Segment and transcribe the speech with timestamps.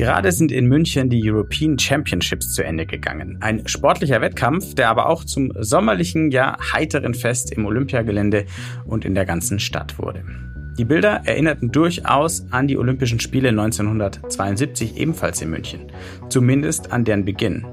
[0.00, 3.36] Gerade sind in München die European Championships zu Ende gegangen.
[3.40, 8.46] Ein sportlicher Wettkampf, der aber auch zum sommerlichen, ja heiteren Fest im Olympiagelände
[8.86, 10.24] und in der ganzen Stadt wurde.
[10.78, 15.92] Die Bilder erinnerten durchaus an die Olympischen Spiele 1972 ebenfalls in München,
[16.30, 17.66] zumindest an deren Beginn.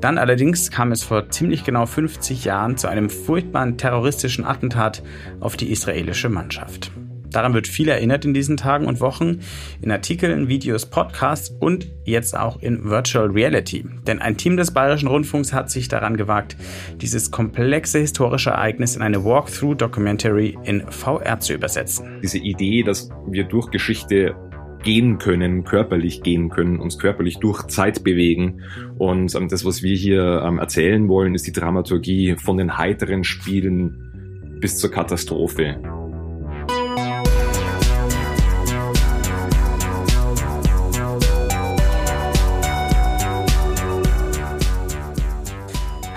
[0.00, 5.02] Dann allerdings kam es vor ziemlich genau 50 Jahren zu einem furchtbaren terroristischen Attentat
[5.38, 6.92] auf die israelische Mannschaft.
[7.30, 9.40] Daran wird viel erinnert in diesen Tagen und Wochen,
[9.80, 13.84] in Artikeln, Videos, Podcasts und jetzt auch in Virtual Reality.
[14.06, 16.56] Denn ein Team des Bayerischen Rundfunks hat sich daran gewagt,
[17.00, 22.20] dieses komplexe historische Ereignis in eine Walkthrough-Documentary in VR zu übersetzen.
[22.22, 24.34] Diese Idee, dass wir durch Geschichte
[24.82, 28.62] gehen können, körperlich gehen können, uns körperlich durch Zeit bewegen.
[28.96, 33.24] Und ähm, das, was wir hier ähm, erzählen wollen, ist die Dramaturgie von den heiteren
[33.24, 35.80] Spielen bis zur Katastrophe.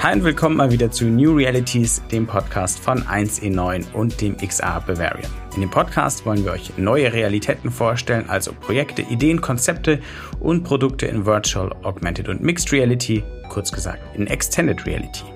[0.02, 4.80] Hi und willkommen mal wieder zu New Realities, dem Podcast von 1E9 und dem XA
[4.80, 5.30] Bavarian.
[5.53, 9.99] In dem Podcast wollen wir euch neue Realitäten vorstellen, also Projekte, Ideen, Konzepte
[10.39, 15.30] und Produkte in Virtual, Augmented und Mixed Reality, kurz gesagt in Extended Reality.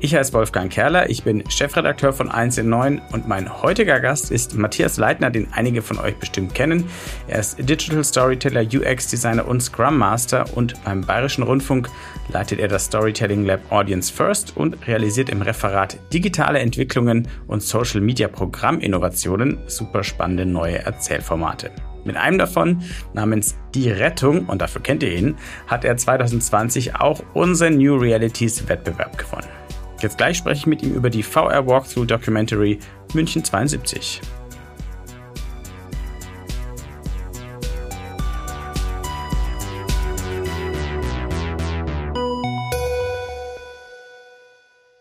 [0.00, 4.30] Ich heiße Wolfgang Kerler, ich bin Chefredakteur von 1 in 9 und mein heutiger Gast
[4.30, 6.84] ist Matthias Leitner, den einige von euch bestimmt kennen.
[7.26, 11.88] Er ist Digital Storyteller, UX Designer und Scrum Master und beim Bayerischen Rundfunk
[12.28, 18.00] leitet er das Storytelling Lab Audience First und realisiert im Referat digitale Entwicklungen und Social
[18.00, 21.72] Media Programminnovationen super spannende neue Erzählformate.
[22.04, 22.82] Mit einem davon,
[23.14, 28.68] namens Die Rettung, und dafür kennt ihr ihn, hat er 2020 auch unseren New Realities
[28.68, 29.57] Wettbewerb gewonnen.
[30.00, 32.78] Jetzt gleich spreche ich mit ihm über die VR Walkthrough Documentary
[33.14, 34.20] München 72.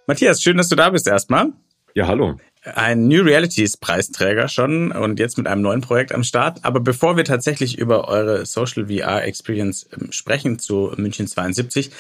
[0.08, 1.52] Matthias, schön, dass du da bist erstmal.
[1.94, 2.38] Ja, hallo
[2.76, 6.64] ein New Realities Preisträger schon und jetzt mit einem neuen Projekt am Start.
[6.64, 11.92] Aber bevor wir tatsächlich über eure Social VR Experience ähm, sprechen zu München 72,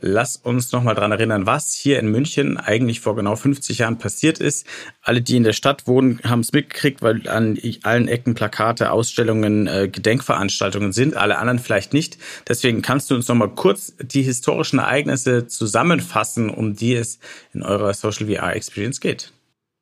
[0.00, 4.38] lass uns nochmal dran erinnern, was hier in München eigentlich vor genau 50 Jahren passiert
[4.38, 4.66] ist.
[5.02, 9.66] Alle, die in der Stadt wohnen, haben es mitgekriegt, weil an allen Ecken Plakate, Ausstellungen,
[9.66, 12.18] äh, Gedenkveranstaltungen sind, alle anderen vielleicht nicht.
[12.48, 17.18] Deswegen kannst du uns nochmal kurz die historischen Ereignisse zusammenfassen, um die es
[17.52, 19.32] in eurer Social VR Experience geht.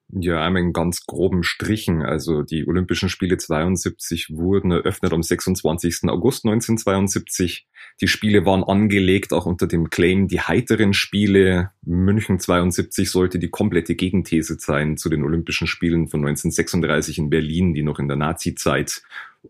[0.09, 2.03] Ja, einmal in ganz groben Strichen.
[2.03, 6.09] Also die Olympischen Spiele 72 wurden eröffnet am 26.
[6.09, 7.67] August 1972.
[8.01, 11.73] Die Spiele waren angelegt auch unter dem Claim die heiteren Spiele.
[11.83, 17.75] München 72 sollte die komplette Gegenthese sein zu den Olympischen Spielen von 1936 in Berlin,
[17.75, 19.03] die noch in der Nazi-Zeit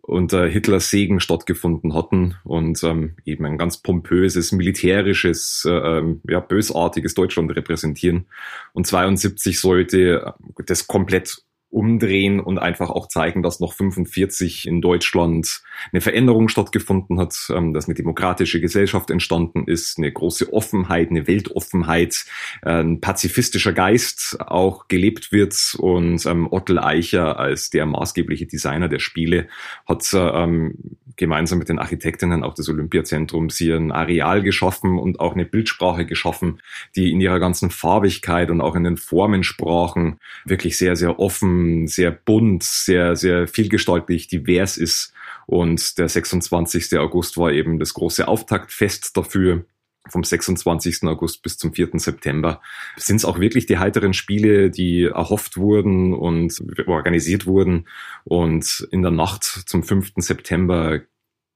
[0.02, 6.40] unter Hitlers Segen stattgefunden hatten und ähm, eben ein ganz pompöses, militärisches, äh, ähm, ja,
[6.40, 8.26] bösartiges Deutschland repräsentieren.
[8.72, 10.34] Und 72 sollte
[10.64, 15.62] das komplett umdrehen und einfach auch zeigen, dass noch 45 in Deutschland
[15.92, 21.26] eine Veränderung stattgefunden hat, ähm, dass eine demokratische Gesellschaft entstanden ist, eine große Offenheit, eine
[21.26, 22.24] Weltoffenheit,
[22.62, 25.76] ein pazifistischer Geist auch gelebt wird.
[25.78, 29.48] Und ähm, Ottel Eicher als der maßgebliche Designer der Spiele
[29.86, 30.74] hat ähm,
[31.16, 36.06] gemeinsam mit den Architektinnen auch des Olympiazentrums hier ein Areal geschaffen und auch eine Bildsprache
[36.06, 36.60] geschaffen,
[36.94, 41.55] die in ihrer ganzen Farbigkeit und auch in den Formensprachen wirklich sehr, sehr offen,
[41.86, 45.12] sehr bunt, sehr, sehr vielgestaltig, divers ist.
[45.46, 46.98] Und der 26.
[46.98, 49.64] August war eben das große Auftaktfest dafür
[50.08, 51.04] vom 26.
[51.04, 51.90] August bis zum 4.
[51.94, 52.60] September
[52.96, 57.86] sind es auch wirklich die heiteren Spiele, die erhofft wurden und organisiert wurden.
[58.24, 60.12] Und in der Nacht zum 5.
[60.16, 61.00] September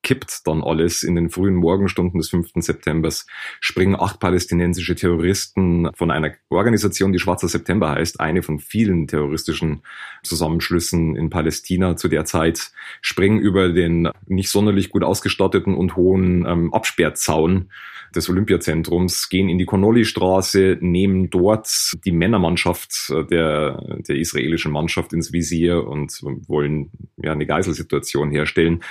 [0.02, 1.02] kippt dann alles.
[1.02, 2.52] In den frühen Morgenstunden des 5.
[2.56, 3.26] Septembers
[3.60, 9.82] springen acht palästinensische Terroristen von einer Organisation, die Schwarzer September heißt, eine von vielen terroristischen
[10.22, 12.72] Zusammenschlüssen in Palästina zu der Zeit,
[13.02, 17.70] springen über den nicht sonderlich gut ausgestatteten und hohen ähm, Absperrzaun
[18.14, 25.32] des Olympiazentrums, gehen in die Connolly-Straße, nehmen dort die Männermannschaft der, der israelischen Mannschaft ins
[25.32, 26.90] Visier und wollen
[27.22, 28.82] ja eine Geiselsituation herstellen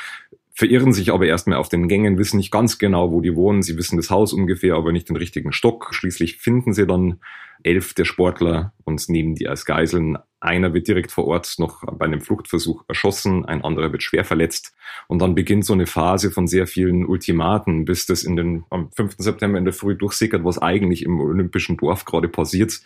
[0.59, 3.61] verirren sich aber erstmal auf den Gängen, wissen nicht ganz genau, wo die wohnen.
[3.61, 5.87] Sie wissen das Haus ungefähr, aber nicht den richtigen Stock.
[5.91, 7.21] Schließlich finden sie dann
[7.63, 12.05] elf der Sportler und nehmen die als Geiseln einer wird direkt vor Ort noch bei
[12.05, 14.73] einem Fluchtversuch erschossen, ein anderer wird schwer verletzt.
[15.07, 18.91] Und dann beginnt so eine Phase von sehr vielen Ultimaten, bis das in den, am
[18.91, 19.15] 5.
[19.17, 22.81] September in der Früh durchsickert, was eigentlich im olympischen Dorf gerade passiert.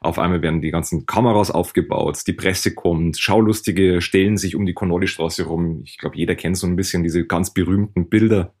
[0.00, 4.74] Auf einmal werden die ganzen Kameras aufgebaut, die Presse kommt, Schaulustige stellen sich um die
[4.74, 5.82] Connolly-Straße rum.
[5.84, 8.52] Ich glaube, jeder kennt so ein bisschen diese ganz berühmten Bilder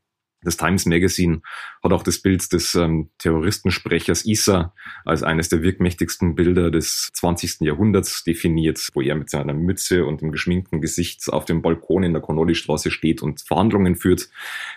[0.42, 1.42] Das Times Magazine
[1.82, 4.72] hat auch das Bild des ähm, Terroristensprechers Issa
[5.04, 7.60] als eines der wirkmächtigsten Bilder des 20.
[7.62, 12.12] Jahrhunderts definiert, wo er mit seiner Mütze und dem geschminkten Gesicht auf dem Balkon in
[12.12, 14.28] der Connolly-Straße steht und Verhandlungen führt.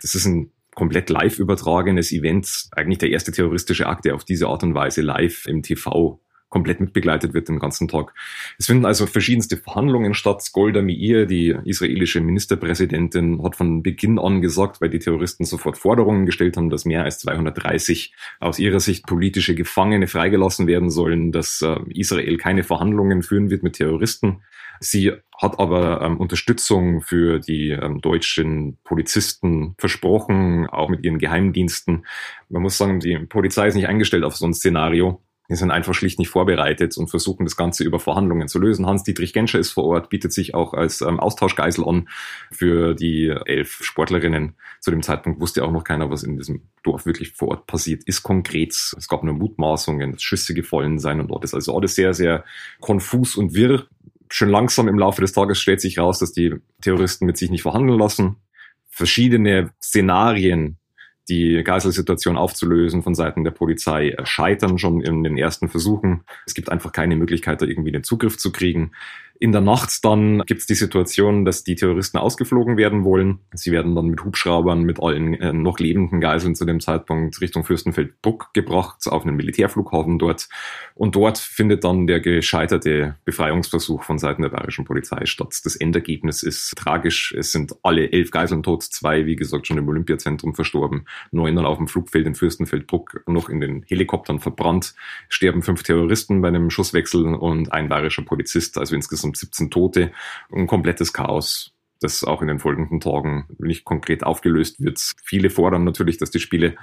[0.02, 4.48] Das ist ein komplett live übertragenes Event, eigentlich der erste terroristische Akt, der auf diese
[4.48, 6.20] Art und Weise live im TV
[6.52, 8.14] komplett mitbegleitet wird den ganzen Tag.
[8.60, 10.48] Es finden also verschiedenste Verhandlungen statt.
[10.52, 16.28] Golda Meir, die israelische Ministerpräsidentin, hat von Beginn an gesagt, weil die Terroristen sofort Forderungen
[16.28, 21.62] gestellt haben, dass mehr als 230 aus ihrer Sicht politische Gefangene freigelassen werden sollen, dass
[21.64, 24.44] äh, Israel keine Verhandlungen führen wird mit Terroristen.
[24.84, 32.06] Sie hat aber ähm, Unterstützung für die ähm, deutschen Polizisten versprochen, auch mit ihren Geheimdiensten.
[32.50, 35.22] Man muss sagen, die Polizei ist nicht eingestellt auf so ein Szenario.
[35.52, 38.88] Die sind einfach schlicht nicht vorbereitet und versuchen das Ganze über Verhandlungen zu lösen.
[38.88, 42.08] Hans-Dietrich Genscher ist vor Ort, bietet sich auch als ähm, Austauschgeisel an
[42.54, 44.56] für die elf Sportlerinnen.
[44.80, 48.04] Zu dem Zeitpunkt wusste auch noch keiner, was in diesem Dorf wirklich vor Ort passiert
[48.06, 48.72] ist konkret.
[48.72, 52.46] Es gab nur Mutmaßungen, dass Schüsse gefallen seien und dort ist also alles sehr, sehr
[52.80, 53.88] konfus und wirr.
[54.30, 57.64] Schon langsam im Laufe des Tages stellt sich raus, dass die Terroristen mit sich nicht
[57.64, 58.38] verhandeln lassen.
[58.90, 60.78] Verschiedene Szenarien
[61.30, 66.24] die Geiselsituation aufzulösen von Seiten der Polizei scheitern schon in den ersten Versuchen.
[66.46, 68.92] Es gibt einfach keine Möglichkeit, da irgendwie den Zugriff zu kriegen.
[69.44, 73.40] In der Nacht dann gibt es die Situation, dass die Terroristen ausgeflogen werden wollen.
[73.56, 77.64] Sie werden dann mit Hubschraubern, mit allen äh, noch lebenden Geiseln zu dem Zeitpunkt Richtung
[77.64, 80.48] Fürstenfeldbruck gebracht, auf einen Militärflughafen dort.
[80.94, 85.60] Und dort findet dann der gescheiterte Befreiungsversuch von Seiten der bayerischen Polizei statt.
[85.64, 87.34] Das Endergebnis ist tragisch.
[87.36, 91.66] Es sind alle elf Geiseln tot, zwei, wie gesagt, schon im Olympiazentrum verstorben, neun dann
[91.66, 94.94] auf dem Flugfeld in Fürstenfeldbruck noch in den Helikoptern verbrannt,
[95.30, 100.12] sterben fünf Terroristen bei einem Schusswechsel und ein bayerischer Polizist, also insgesamt insgesamt 17 Tote,
[100.52, 105.00] ein komplettes Chaos, das auch in den folgenden Tagen nicht konkret aufgelöst wird.
[105.24, 106.76] Viele fordern natürlich, dass die Spiele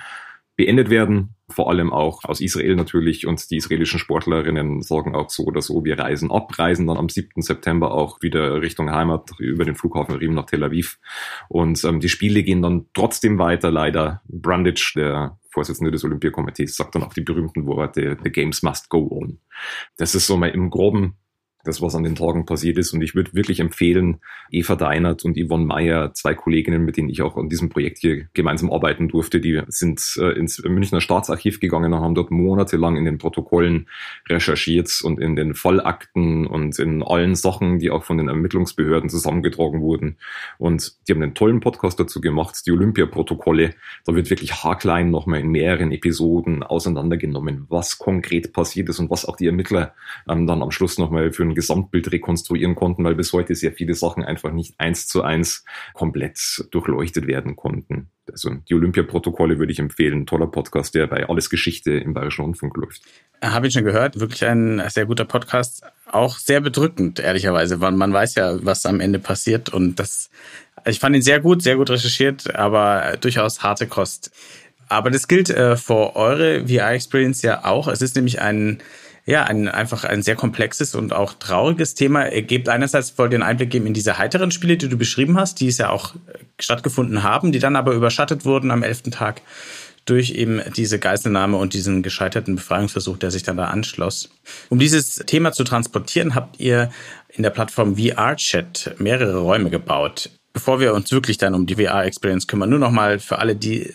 [0.58, 5.44] beendet werden, vor allem auch aus Israel natürlich und die israelischen Sportlerinnen sagen auch so
[5.44, 7.42] oder so, wir reisen ab, reisen dann am 7.
[7.42, 10.98] September auch wieder Richtung Heimat über den Flughafen Riem nach Tel Aviv
[11.48, 14.20] und ähm, die Spiele gehen dann trotzdem weiter, leider.
[14.26, 19.06] Brundage, der Vorsitzende des Olympiakomitees, sagt dann auch die berühmten Worte, the games must go
[19.12, 19.38] on.
[19.96, 21.18] Das ist so mal im Groben
[21.68, 22.92] das, was an den Tagen passiert ist.
[22.92, 24.20] Und ich würde wirklich empfehlen,
[24.50, 28.26] Eva Deinert und Yvonne Meyer, zwei Kolleginnen, mit denen ich auch an diesem Projekt hier
[28.34, 33.04] gemeinsam arbeiten durfte, die sind äh, ins Münchner Staatsarchiv gegangen und haben dort monatelang in
[33.04, 33.88] den Protokollen
[34.28, 39.80] recherchiert und in den Vollakten und in allen Sachen, die auch von den Ermittlungsbehörden zusammengetragen
[39.82, 40.16] wurden.
[40.58, 43.74] Und die haben einen tollen Podcast dazu gemacht, die Olympia-Protokolle.
[44.04, 49.26] Da wird wirklich haarklein nochmal in mehreren Episoden auseinandergenommen, was konkret passiert ist und was
[49.26, 49.94] auch die Ermittler
[50.28, 53.94] ähm, dann am Schluss nochmal für ein Gesamtbild rekonstruieren konnten, weil bis heute sehr viele
[53.94, 56.38] Sachen einfach nicht eins zu eins komplett
[56.70, 58.10] durchleuchtet werden konnten.
[58.30, 60.24] Also die Olympia-Protokolle würde ich empfehlen.
[60.24, 63.02] Toller Podcast, der bei Alles Geschichte im Bayerischen Rundfunk läuft.
[63.42, 64.20] Habe ich schon gehört.
[64.20, 65.82] Wirklich ein sehr guter Podcast.
[66.06, 69.68] Auch sehr bedrückend, ehrlicherweise, weil man weiß ja, was am Ende passiert.
[69.68, 70.30] Und das,
[70.86, 74.30] ich fand ihn sehr gut, sehr gut recherchiert, aber durchaus harte Kost.
[74.88, 77.88] Aber das gilt äh, für eure VR-Experience ja auch.
[77.88, 78.78] Es ist nämlich ein
[79.28, 82.32] ja, ein, einfach ein sehr komplexes und auch trauriges Thema.
[82.32, 85.38] Ihr gebt einerseits wollt ihr einen Einblick geben in diese heiteren Spiele, die du beschrieben
[85.38, 89.10] hast, die es ja auch äh, stattgefunden haben, die dann aber überschattet wurden am elften
[89.10, 89.42] Tag
[90.06, 94.30] durch eben diese Geiselnahme und diesen gescheiterten Befreiungsversuch, der sich dann da anschloss.
[94.70, 96.90] Um dieses Thema zu transportieren, habt ihr
[97.28, 100.30] in der Plattform VR-Chat mehrere Räume gebaut.
[100.54, 103.92] Bevor wir uns wirklich dann um die VR-Experience kümmern, nur nochmal für alle, die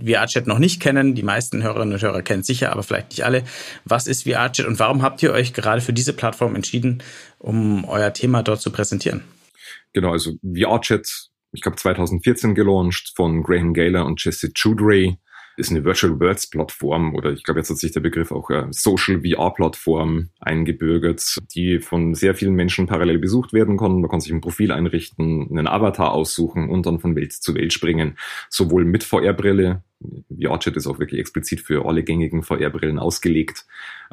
[0.00, 3.44] VRChat noch nicht kennen, die meisten Hörerinnen und Hörer kennen sicher, aber vielleicht nicht alle.
[3.84, 7.02] Was ist VRChat und warum habt ihr euch gerade für diese Plattform entschieden,
[7.38, 9.22] um euer Thema dort zu präsentieren?
[9.92, 11.06] Genau, also VRChat,
[11.52, 15.18] ich glaube 2014 gelauncht von Graham Gaylor und Jesse Chudray
[15.56, 18.66] ist eine Virtual Worlds Plattform oder ich glaube, jetzt hat sich der Begriff auch äh,
[18.70, 24.00] Social VR Plattform eingebürgert, die von sehr vielen Menschen parallel besucht werden kann.
[24.00, 27.72] Man kann sich ein Profil einrichten, einen Avatar aussuchen und dann von Welt zu Welt
[27.72, 28.16] springen.
[28.48, 29.82] Sowohl mit VR-Brille,
[30.30, 33.66] VR-Chat ist auch wirklich explizit für alle gängigen VR-Brillen ausgelegt,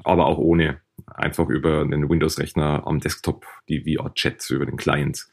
[0.03, 5.27] aber auch ohne einfach über einen Windows-Rechner am Desktop die VR-Chat über den Client.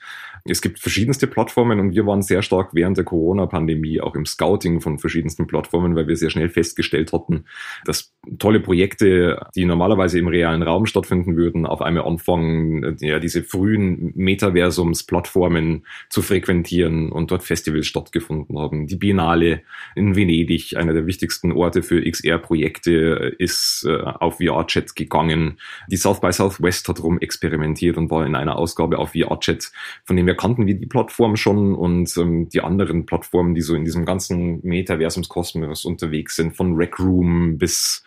[0.45, 4.81] Es gibt verschiedenste Plattformen und wir waren sehr stark während der Corona-Pandemie auch im Scouting
[4.81, 7.45] von verschiedensten Plattformen, weil wir sehr schnell festgestellt hatten,
[7.85, 13.43] dass tolle Projekte, die normalerweise im realen Raum stattfinden würden, auf einmal anfangen, ja, diese
[13.43, 18.87] frühen Metaversums-Plattformen zu frequentieren und dort Festivals stattgefunden haben.
[18.87, 19.63] Die Biennale
[19.95, 25.56] in Venedig, einer der wichtigsten Orte für XR-Projekte, ist äh, auf VR-Chat gegangen
[25.91, 29.71] Die South by Southwest hat rum experimentiert und war in einer Ausgabe auf VRChat,
[30.05, 33.75] von dem wir kannten wir die Plattform schon und ähm, die anderen Plattformen, die so
[33.75, 38.05] in diesem ganzen Metaversumskosmos unterwegs sind, von Rec Room bis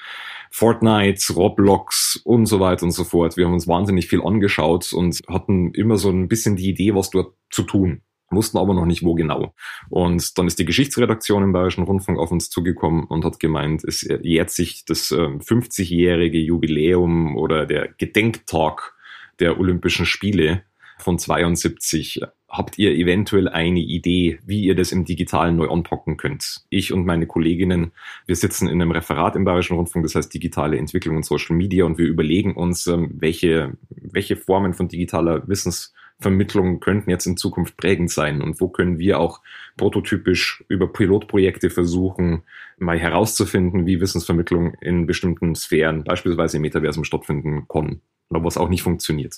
[0.52, 3.38] Fortnite, Roblox und so weiter und so fort.
[3.38, 7.10] Wir haben uns wahnsinnig viel angeschaut und hatten immer so ein bisschen die Idee, was
[7.10, 8.02] dort zu tun
[8.32, 9.54] wussten aber noch nicht, wo genau.
[9.90, 14.02] Und dann ist die Geschichtsredaktion im Bayerischen Rundfunk auf uns zugekommen und hat gemeint, es
[14.02, 18.94] jährt sich das 50-jährige ähm, Jubiläum oder der Gedenktag
[19.40, 20.64] der Olympischen Spiele
[20.98, 22.22] von 72.
[22.48, 26.66] Habt ihr eventuell eine Idee, wie ihr das im Digitalen neu anpacken könnt?
[26.70, 27.92] Ich und meine Kolleginnen,
[28.26, 31.86] wir sitzen in einem Referat im Bayerischen Rundfunk, das heißt digitale Entwicklung und Social Media
[31.86, 37.38] und wir überlegen uns, ähm, welche, welche Formen von digitaler Wissens Vermittlung könnten jetzt in
[37.38, 39.42] Zukunft prägend sein und wo können wir auch
[39.78, 42.44] prototypisch über Pilotprojekte versuchen,
[42.78, 48.70] mal herauszufinden, wie Wissensvermittlung in bestimmten Sphären, beispielsweise im Metaversum stattfinden kann oder was auch
[48.70, 49.38] nicht funktioniert.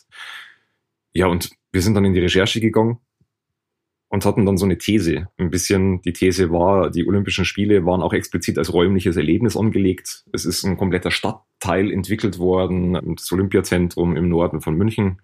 [1.13, 2.97] Ja, und wir sind dann in die Recherche gegangen
[4.09, 5.29] und hatten dann so eine These.
[5.37, 10.25] Ein bisschen, die These war, die Olympischen Spiele waren auch explizit als räumliches Erlebnis angelegt.
[10.33, 15.21] Es ist ein kompletter Stadtteil entwickelt worden, das Olympiazentrum im Norden von München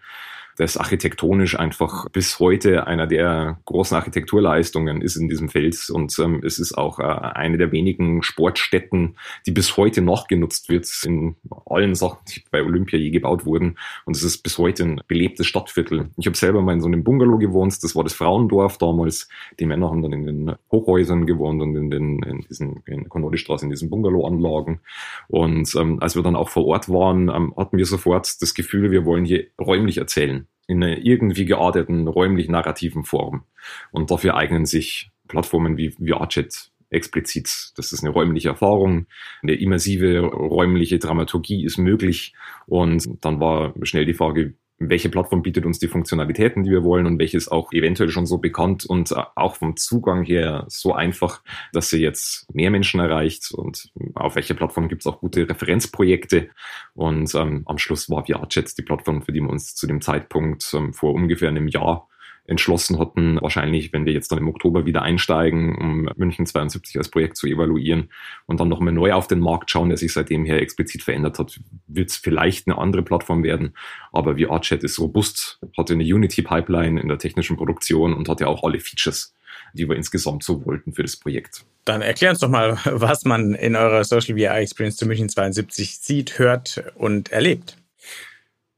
[0.57, 5.89] das architektonisch einfach bis heute einer der großen Architekturleistungen ist in diesem Feld.
[5.91, 10.69] Und ähm, es ist auch äh, eine der wenigen Sportstätten, die bis heute noch genutzt
[10.69, 11.35] wird in
[11.67, 13.77] allen Sachen, die bei Olympia je gebaut wurden.
[14.05, 16.09] Und es ist bis heute ein belebtes Stadtviertel.
[16.17, 17.83] Ich habe selber mal in so einem Bungalow gewohnt.
[17.83, 19.29] Das war das Frauendorf damals.
[19.59, 23.65] Die Männer haben dann in den Hochhäusern gewohnt und in den in diesen in Konolistraße
[23.65, 24.79] in diesen Bungalowanlagen.
[25.27, 28.89] Und ähm, als wir dann auch vor Ort waren, ähm, hatten wir sofort das Gefühl,
[28.89, 33.43] wir wollen hier räumlich erzählen in einer irgendwie gearteten räumlich-narrativen Form.
[33.91, 37.71] Und dafür eignen sich Plattformen wie VRChat explizit.
[37.75, 39.07] Das ist eine räumliche Erfahrung.
[39.41, 42.33] Eine immersive räumliche Dramaturgie ist möglich.
[42.65, 47.07] Und dann war schnell die Frage, welche Plattform bietet uns die Funktionalitäten, die wir wollen
[47.07, 51.41] und welche ist auch eventuell schon so bekannt und auch vom Zugang her so einfach,
[51.73, 56.49] dass sie jetzt mehr Menschen erreicht und auf welche Plattform gibt es auch gute Referenzprojekte.
[56.93, 60.71] Und ähm, am Schluss war VRChat die Plattform, für die wir uns zu dem Zeitpunkt
[60.73, 62.07] ähm, vor ungefähr einem Jahr
[62.47, 67.09] entschlossen hatten, wahrscheinlich, wenn wir jetzt dann im Oktober wieder einsteigen, um München 72 als
[67.09, 68.09] Projekt zu evaluieren
[68.45, 71.59] und dann nochmal neu auf den Markt schauen, der sich seitdem her explizit verändert hat,
[71.87, 73.73] wird es vielleicht eine andere Plattform werden.
[74.13, 78.63] Aber wie Artchat ist robust, hatte eine Unity-Pipeline in der technischen Produktion und hatte auch
[78.63, 79.35] alle Features,
[79.73, 81.65] die wir insgesamt so wollten für das Projekt.
[81.83, 85.99] Dann erklär uns doch mal, was man in eurer Social VR Experience zu München 72
[85.99, 87.77] sieht, hört und erlebt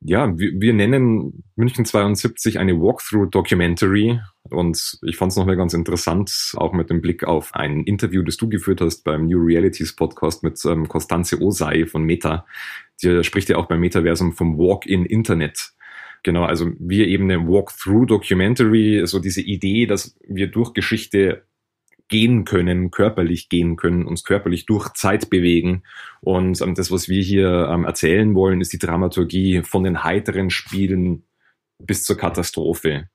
[0.02, 6.54] ja, wir, wir nennen München 72 eine Walkthrough-Documentary und ich fand es nochmal ganz interessant,
[6.56, 10.42] auch mit dem Blick auf ein Interview, das du geführt hast beim New Realities Podcast
[10.44, 12.46] mit ähm, Constanze Osei von Meta.
[13.04, 15.74] Die spricht ja auch beim Metaversum vom Walk-in-Internet.
[16.24, 21.44] Genau, also wir eben eine Walkthrough-Documentary, so diese Idee, dass wir durch Geschichte
[22.10, 25.84] gehen können, körperlich gehen können, uns körperlich durch Zeit bewegen.
[26.22, 30.50] Und ähm, das, was wir hier ähm, erzählen wollen, ist die Dramaturgie von den heiteren
[30.50, 31.24] Spielen
[31.78, 33.10] bis zur Katastrophe.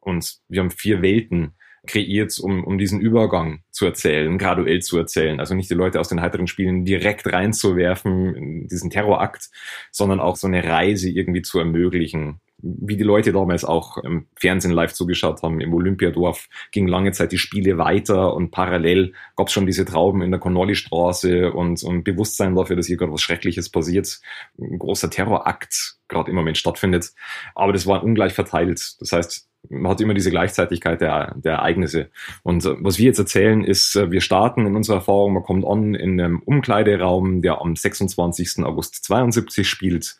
[0.00, 1.54] Und wir haben vier Welten
[1.86, 5.40] kreiert, um, um diesen Übergang zu erzählen, graduell zu erzählen.
[5.40, 9.50] Also nicht die Leute aus den heiteren Spielen direkt reinzuwerfen in diesen Terrorakt,
[9.90, 14.70] sondern auch so eine Reise irgendwie zu ermöglichen wie die Leute damals auch im Fernsehen
[14.72, 19.52] live zugeschaut haben, im Olympiadorf ging lange Zeit die Spiele weiter und parallel gab es
[19.52, 23.68] schon diese Trauben in der Connolly-Straße und, und Bewusstsein dafür, dass hier gerade was Schreckliches
[23.68, 24.20] passiert.
[24.58, 27.12] Ein großer Terrorakt gerade im Moment stattfindet.
[27.54, 28.96] Aber das war ungleich verteilt.
[29.00, 32.10] Das heißt, man hat immer diese Gleichzeitigkeit der, der Ereignisse.
[32.42, 35.64] Und äh, was wir jetzt erzählen, ist, äh, wir starten in unserer Erfahrung, man kommt
[35.64, 38.64] an in einem Umkleideraum, der am 26.
[38.64, 40.16] August 72 spielt.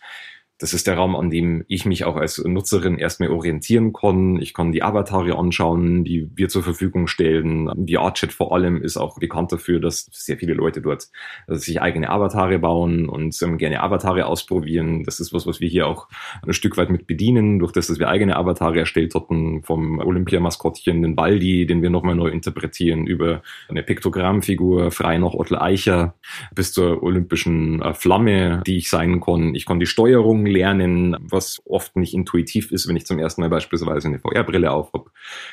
[0.63, 4.41] Das ist der Raum, an dem ich mich auch als Nutzerin erstmal orientieren kann.
[4.41, 7.69] Ich kann die Avatare anschauen, die wir zur Verfügung stellen.
[7.75, 11.09] Die Artchat vor allem ist auch bekannt dafür, dass sehr viele Leute dort
[11.49, 15.03] sich eigene Avatare bauen und ähm, gerne Avatare ausprobieren.
[15.03, 16.07] Das ist was, was wir hier auch
[16.47, 21.03] ein Stück weit mit bedienen, durch das, dass wir eigene Avatare erstellt hatten vom Olympiamaskottchen,
[21.03, 26.15] den Baldi, den wir nochmal neu interpretieren, über eine Piktogrammfigur, frei nach Ottel Eicher,
[26.55, 29.57] bis zur olympischen äh, Flamme, die ich sein kann.
[29.57, 33.51] Ich kann die Steuerung lernen, was oft nicht intuitiv ist, wenn ich zum ersten Mal
[33.51, 35.11] beispielsweise eine VR-Brille auf habe.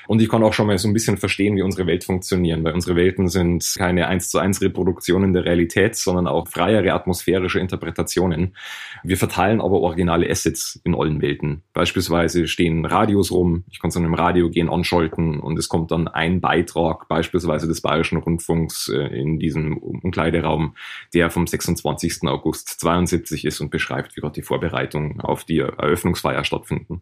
[0.07, 2.73] Und ich kann auch schon mal so ein bisschen verstehen, wie unsere Welt funktionieren, weil
[2.73, 8.55] unsere Welten sind keine eins zu eins Reproduktionen der Realität, sondern auch freiere atmosphärische Interpretationen.
[9.03, 11.63] Wir verteilen aber originale Assets in allen Welten.
[11.73, 16.07] Beispielsweise stehen Radios rum, ich kann zu einem Radio gehen, anschalten und es kommt dann
[16.07, 20.75] ein Beitrag, beispielsweise des Bayerischen Rundfunks äh, in diesem Umkleideraum,
[21.13, 22.23] der vom 26.
[22.23, 24.41] August 72 ist und beschreibt, wie gerade die
[24.79, 27.01] Vorbereitungen auf die Eröffnungsfeier stattfinden.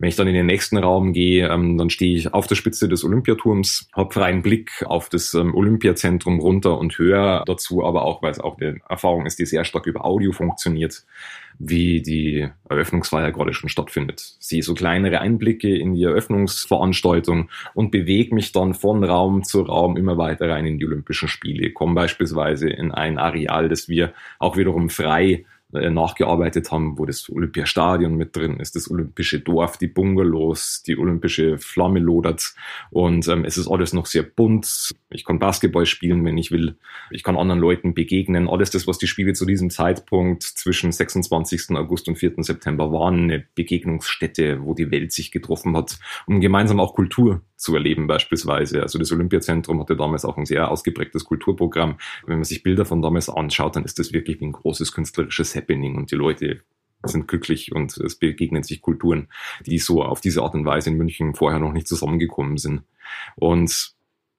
[0.00, 2.88] Wenn ich dann in den nächsten Raum gehe, ähm, dann stehe ich auf der Spitze
[2.88, 8.22] des Olympiaturms, habe freien Blick auf das ähm, Olympiazentrum runter und höre dazu aber auch,
[8.22, 11.04] weil es auch eine Erfahrung ist, die sehr stark über Audio funktioniert,
[11.58, 14.36] wie die Eröffnungsfeier gerade schon stattfindet.
[14.38, 19.96] Sehe so kleinere Einblicke in die Eröffnungsveranstaltung und bewege mich dann von Raum zu Raum
[19.96, 21.72] immer weiter rein in die Olympischen Spiele.
[21.72, 28.16] Komme beispielsweise in ein Areal, das wir auch wiederum frei nachgearbeitet haben, wo das Olympiastadion
[28.16, 32.54] mit drin ist, das olympische Dorf, die Bungalows, die olympische Flamme lodert
[32.90, 34.90] und ähm, es ist alles noch sehr bunt.
[35.10, 36.76] Ich kann Basketball spielen, wenn ich will.
[37.10, 38.48] Ich kann anderen Leuten begegnen.
[38.48, 41.70] Alles das, was die Spiele zu diesem Zeitpunkt zwischen 26.
[41.70, 42.34] August und 4.
[42.38, 47.74] September waren, eine Begegnungsstätte, wo die Welt sich getroffen hat, um gemeinsam auch Kultur zu
[47.74, 48.82] erleben beispielsweise.
[48.82, 51.98] Also das Olympiazentrum hatte damals auch ein sehr ausgeprägtes Kulturprogramm.
[52.26, 55.54] Wenn man sich Bilder von damals anschaut, dann ist das wirklich wie ein großes künstlerisches
[55.58, 56.62] Happening und die Leute
[57.04, 59.28] sind glücklich und es begegnen sich Kulturen,
[59.64, 62.82] die so auf diese Art und Weise in München vorher noch nicht zusammengekommen sind.
[63.36, 63.94] Und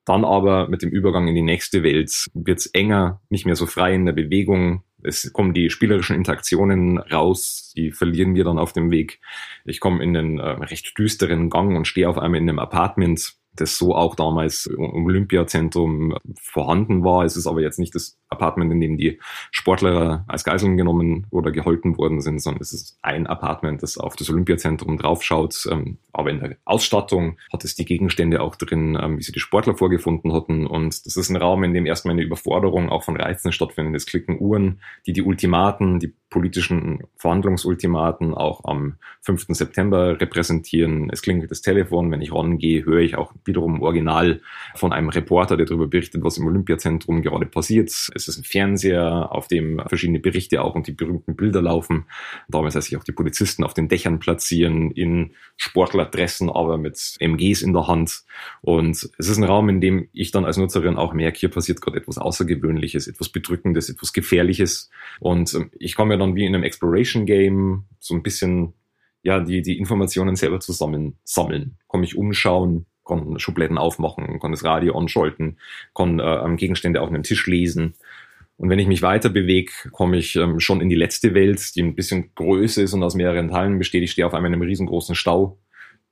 [0.06, 3.66] dann aber mit dem Übergang in die nächste Welt wird es enger, nicht mehr so
[3.66, 4.84] frei in der Bewegung.
[5.04, 9.22] Es kommen die spielerischen Interaktionen raus, die verlieren wir dann auf dem Weg.
[9.66, 13.39] Ich komme in einen äh, recht düsteren Gang und stehe auf einmal in einem Apartment
[13.60, 17.26] das so auch damals im Olympiazentrum vorhanden war.
[17.26, 19.20] Es ist aber jetzt nicht das Apartment, in dem die
[19.52, 24.16] Sportler als Geiseln genommen oder gehalten worden sind, sondern es ist ein Apartment, das auf
[24.16, 25.68] das Olympiazentrum draufschaut.
[26.12, 29.76] Aber in der Ausstattung hat es die Gegenstände auch drin, ähm, wie sie die Sportler
[29.76, 30.66] vorgefunden hatten.
[30.66, 33.96] Und das ist ein Raum, in dem erstmal eine Überforderung auch von Reizen stattfindet.
[33.96, 39.48] Es klicken Uhren, die die Ultimaten, die politischen Verhandlungsultimaten auch am 5.
[39.50, 41.10] September repräsentieren.
[41.10, 44.42] Es klingelt das Telefon, wenn ich rangehe, höre ich auch wiederum Original
[44.76, 47.90] von einem Reporter, der darüber berichtet, was im Olympiazentrum gerade passiert.
[47.90, 52.06] Es ist ein Fernseher, auf dem verschiedene Berichte auch und die berühmten Bilder laufen.
[52.48, 55.32] Damals heißt sich auch die Polizisten auf den Dächern platzieren, in
[56.00, 58.24] Sportlerdressen, aber mit MGs in der Hand.
[58.62, 61.82] Und es ist ein Raum, in dem ich dann als Nutzerin auch merke, hier passiert
[61.82, 64.90] gerade etwas Außergewöhnliches, etwas Bedrückendes, etwas Gefährliches.
[65.20, 68.74] Und ähm, ich komme dann wie in einem Exploration Game so ein bisschen
[69.22, 71.78] ja, die, die Informationen selber zusammen sammeln.
[71.90, 75.58] Kann mich umschauen, kann Schubladen aufmachen, kann das Radio anschalten,
[75.94, 77.96] kann äh, Gegenstände auf einem Tisch lesen.
[78.56, 81.82] Und wenn ich mich weiter bewege, komme ich ähm, schon in die letzte Welt, die
[81.82, 84.04] ein bisschen größer ist und aus mehreren Teilen besteht.
[84.04, 85.58] Ich stehe auf einmal in einem riesengroßen Stau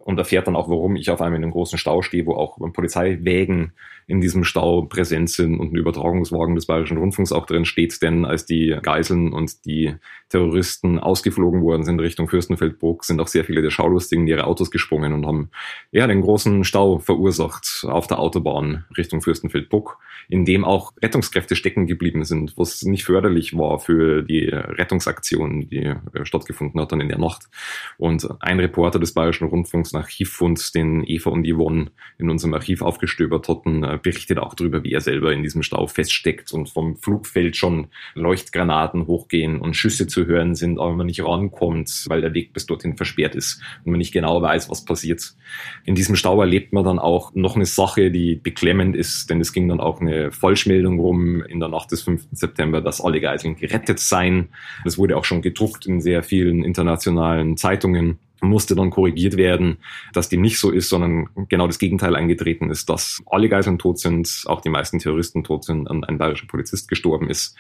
[0.08, 2.58] und erfährt dann auch, warum ich auf einmal in einem großen Stau stehe, wo auch
[2.72, 3.74] Polizeiwägen
[4.08, 8.02] in diesem Stau präsent sind und ein Übertragungswagen des Bayerischen Rundfunks auch drin steht.
[8.02, 9.96] Denn als die Geiseln und die
[10.30, 14.72] Terroristen ausgeflogen worden sind Richtung Fürstenfeldbruck, sind auch sehr viele der Schaulustigen in ihre Autos
[14.72, 15.50] gesprungen und haben
[15.92, 21.86] ja den großen Stau verursacht auf der Autobahn Richtung Fürstenfeldbruck, in dem auch Rettungskräfte stecken
[21.86, 27.20] geblieben sind, was nicht förderlich war für die Rettungsaktion, die stattgefunden hat dann in der
[27.20, 27.50] Nacht.
[27.98, 33.48] Und ein Reporter des Bayerischen Rundfunks Archivfund, den Eva und Yvonne in unserem Archiv aufgestöbert
[33.48, 37.56] hatten, äh, berichtet auch darüber, wie er selber in diesem Stau feststeckt und vom Flugfeld
[37.56, 42.54] schon Leuchtgranaten hochgehen und Schüsse zu hören sind, aber man nicht rankommt, weil der Weg
[42.54, 45.36] bis dorthin versperrt ist und man nicht genau weiß, was passiert.
[45.84, 49.54] In diesem Stau erlebt man dann auch noch eine Sache, die beklemmend ist, denn es
[49.54, 52.28] ging dann auch eine Falschmeldung rum in der Nacht des 5.
[52.32, 54.50] September, dass alle Geiseln gerettet seien.
[54.84, 59.78] Das wurde auch schon gedruckt in sehr vielen internationalen Zeitungen musste dann korrigiert werden,
[60.14, 64.00] dass dem nicht so ist, sondern genau das Gegenteil eingetreten ist, dass alle Geiseln tot
[64.00, 67.56] sind, auch die meisten Terroristen tot sind und ein bayerischer Polizist gestorben ist.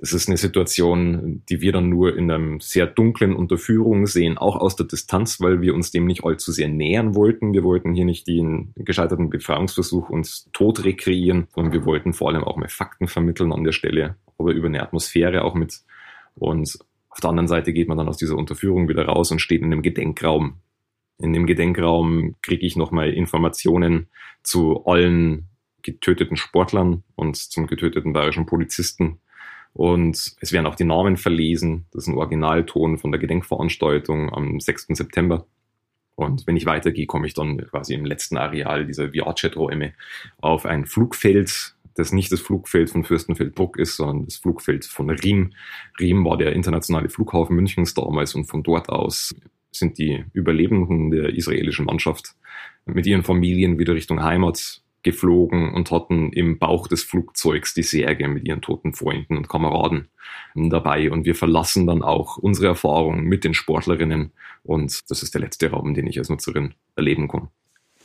[0.00, 4.56] Das ist eine Situation, die wir dann nur in einem sehr dunklen Unterführung sehen, auch
[4.56, 7.52] aus der Distanz, weil wir uns dem nicht allzu sehr nähern wollten.
[7.52, 12.44] Wir wollten hier nicht den gescheiterten Befreiungsversuch uns tot rekreieren, sondern wir wollten vor allem
[12.44, 15.82] auch mehr Fakten vermitteln an der Stelle, aber über eine Atmosphäre auch mit.
[16.34, 16.78] Und
[17.14, 19.72] auf der anderen Seite geht man dann aus dieser Unterführung wieder raus und steht in
[19.72, 20.56] einem Gedenkraum.
[21.18, 24.08] In dem Gedenkraum kriege ich nochmal Informationen
[24.42, 25.46] zu allen
[25.82, 29.20] getöteten Sportlern und zum getöteten bayerischen Polizisten.
[29.74, 31.86] Und es werden auch die Namen verlesen.
[31.92, 34.88] Das ist ein Originalton von der Gedenkveranstaltung am 6.
[34.88, 35.46] September.
[36.16, 39.92] Und wenn ich weitergehe, komme ich dann quasi im letzten Areal dieser VR-Chat-Räume
[40.40, 45.52] auf ein Flugfeld, das nicht das Flugfeld von Fürstenfeldbruck ist, sondern das Flugfeld von Riem.
[46.00, 49.34] Riem war der internationale Flughafen Münchens damals und von dort aus
[49.70, 52.34] sind die Überlebenden der israelischen Mannschaft
[52.86, 58.26] mit ihren Familien wieder Richtung Heimat geflogen und hatten im Bauch des Flugzeugs die Särge
[58.26, 60.08] mit ihren toten Freunden und Kameraden
[60.54, 61.10] dabei.
[61.10, 64.32] Und wir verlassen dann auch unsere Erfahrung mit den Sportlerinnen.
[64.62, 67.48] Und das ist der letzte Raum, den ich als Nutzerin erleben kann.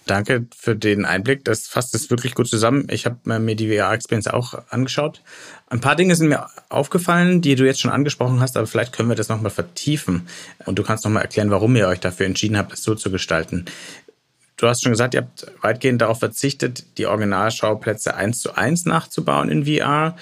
[0.10, 1.46] Danke für den Einblick.
[1.46, 2.88] Das fasst es wirklich gut zusammen.
[2.90, 5.22] Ich habe mir die VR-Experience auch angeschaut.
[5.68, 9.10] Ein paar Dinge sind mir aufgefallen, die du jetzt schon angesprochen hast, aber vielleicht können
[9.10, 10.28] wir das nochmal vertiefen.
[10.66, 13.66] Und du kannst nochmal erklären, warum ihr euch dafür entschieden habt, es so zu gestalten.
[14.58, 19.50] Du hast schon gesagt, ihr habt weitgehend darauf verzichtet, die Originalschauplätze eins zu eins nachzubauen
[19.50, 20.16] in VR.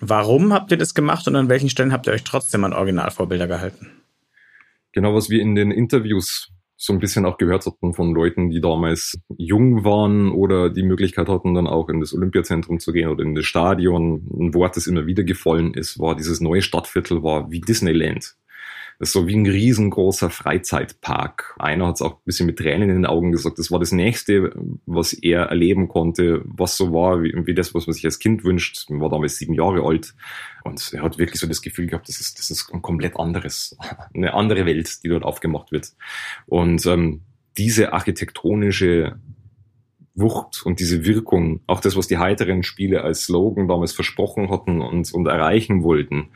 [0.00, 3.46] Warum habt ihr das gemacht und an welchen Stellen habt ihr euch trotzdem an Originalvorbilder
[3.46, 3.92] gehalten?
[4.90, 6.48] Genau, was wir in den Interviews
[6.84, 11.28] so ein bisschen auch gehört hatten von Leuten, die damals jung waren oder die Möglichkeit
[11.28, 14.26] hatten, dann auch in das Olympiazentrum zu gehen oder in das Stadion.
[14.36, 18.34] Ein Wort, das immer wieder gefallen ist, war dieses neue Stadtviertel war wie Disneyland.
[18.98, 21.54] Das ist so wie ein riesengroßer Freizeitpark.
[21.58, 23.92] Einer hat es auch ein bisschen mit Tränen in den Augen gesagt, das war das
[23.92, 24.52] Nächste,
[24.86, 28.44] was er erleben konnte, was so war, wie, wie das, was man sich als Kind
[28.44, 28.86] wünscht.
[28.90, 30.14] Er war damals sieben Jahre alt.
[30.64, 33.76] Und er hat wirklich so das Gefühl gehabt, das ist, das ist ein komplett anderes,
[34.14, 35.92] eine andere Welt, die dort aufgemacht wird.
[36.46, 37.22] Und ähm,
[37.58, 39.16] diese architektonische
[40.14, 44.82] Wucht und diese Wirkung, auch das, was die heiteren Spiele als Slogan damals versprochen hatten
[44.82, 46.28] und, und erreichen wollten,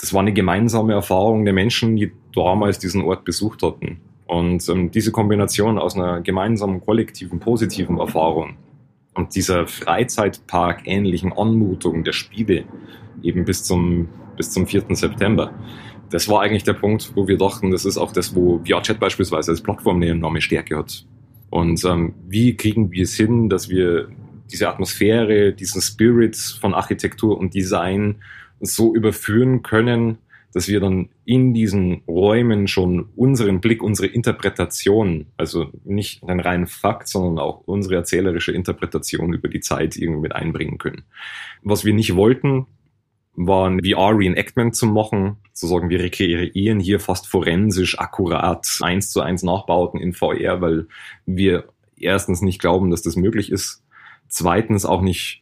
[0.00, 4.00] das war eine gemeinsame Erfahrung der Menschen, die damals diesen Ort besucht hatten.
[4.26, 8.56] Und ähm, diese Kombination aus einer gemeinsamen, kollektiven, positiven Erfahrung
[9.14, 12.64] und dieser Freizeitpark-ähnlichen Anmutung der Spiele
[13.22, 14.84] eben bis zum, bis zum 4.
[14.90, 15.52] September,
[16.10, 19.50] das war eigentlich der Punkt, wo wir dachten, das ist auch das, wo VRChat beispielsweise
[19.50, 21.06] als Plattform eine enorme Stärke hat.
[21.50, 24.08] Und ähm, wie kriegen wir es hin, dass wir
[24.50, 28.16] diese Atmosphäre, diesen Spirit von Architektur und Design
[28.62, 30.18] so überführen können,
[30.54, 36.66] dass wir dann in diesen Räumen schon unseren Blick, unsere Interpretation, also nicht einen reinen
[36.66, 41.04] Fakt, sondern auch unsere erzählerische Interpretation über die Zeit irgendwie mit einbringen können.
[41.62, 42.66] Was wir nicht wollten,
[43.34, 49.22] war ein VR-Reenactment zu machen, zu sagen, wir rekreieren hier fast forensisch akkurat eins zu
[49.22, 50.86] eins Nachbauten in VR, weil
[51.24, 51.64] wir
[51.96, 53.82] erstens nicht glauben, dass das möglich ist,
[54.28, 55.41] zweitens auch nicht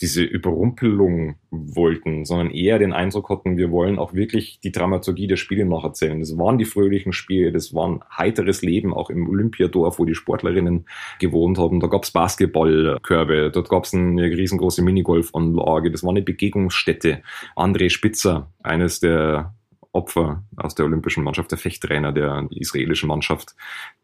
[0.00, 5.36] diese Überrumpelung wollten, sondern eher den Eindruck hatten, wir wollen auch wirklich die Dramaturgie der
[5.36, 6.20] Spiele nacherzählen.
[6.20, 10.14] Das waren die fröhlichen Spiele, das war ein heiteres Leben, auch im Olympiadorf, wo die
[10.14, 10.86] Sportlerinnen
[11.18, 11.80] gewohnt haben.
[11.80, 17.22] Da gab's Basketballkörbe, dort gab's eine riesengroße Minigolfanlage, das war eine Begegnungsstätte.
[17.56, 19.54] André Spitzer, eines der
[19.92, 23.54] Opfer aus der olympischen Mannschaft, der Fechttrainer der israelischen Mannschaft.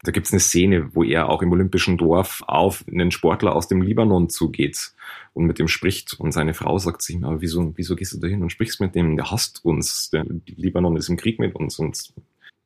[0.03, 3.83] Da gibt's eine Szene, wo er auch im olympischen Dorf auf einen Sportler aus dem
[3.83, 4.93] Libanon zugeht
[5.33, 6.15] und mit dem spricht.
[6.19, 8.81] Und seine Frau sagt zu ihm, aber wieso, wieso gehst du da hin und sprichst
[8.81, 9.17] mit dem?
[9.17, 10.11] Der hasst uns.
[10.11, 12.13] Der Libanon ist im Krieg mit uns und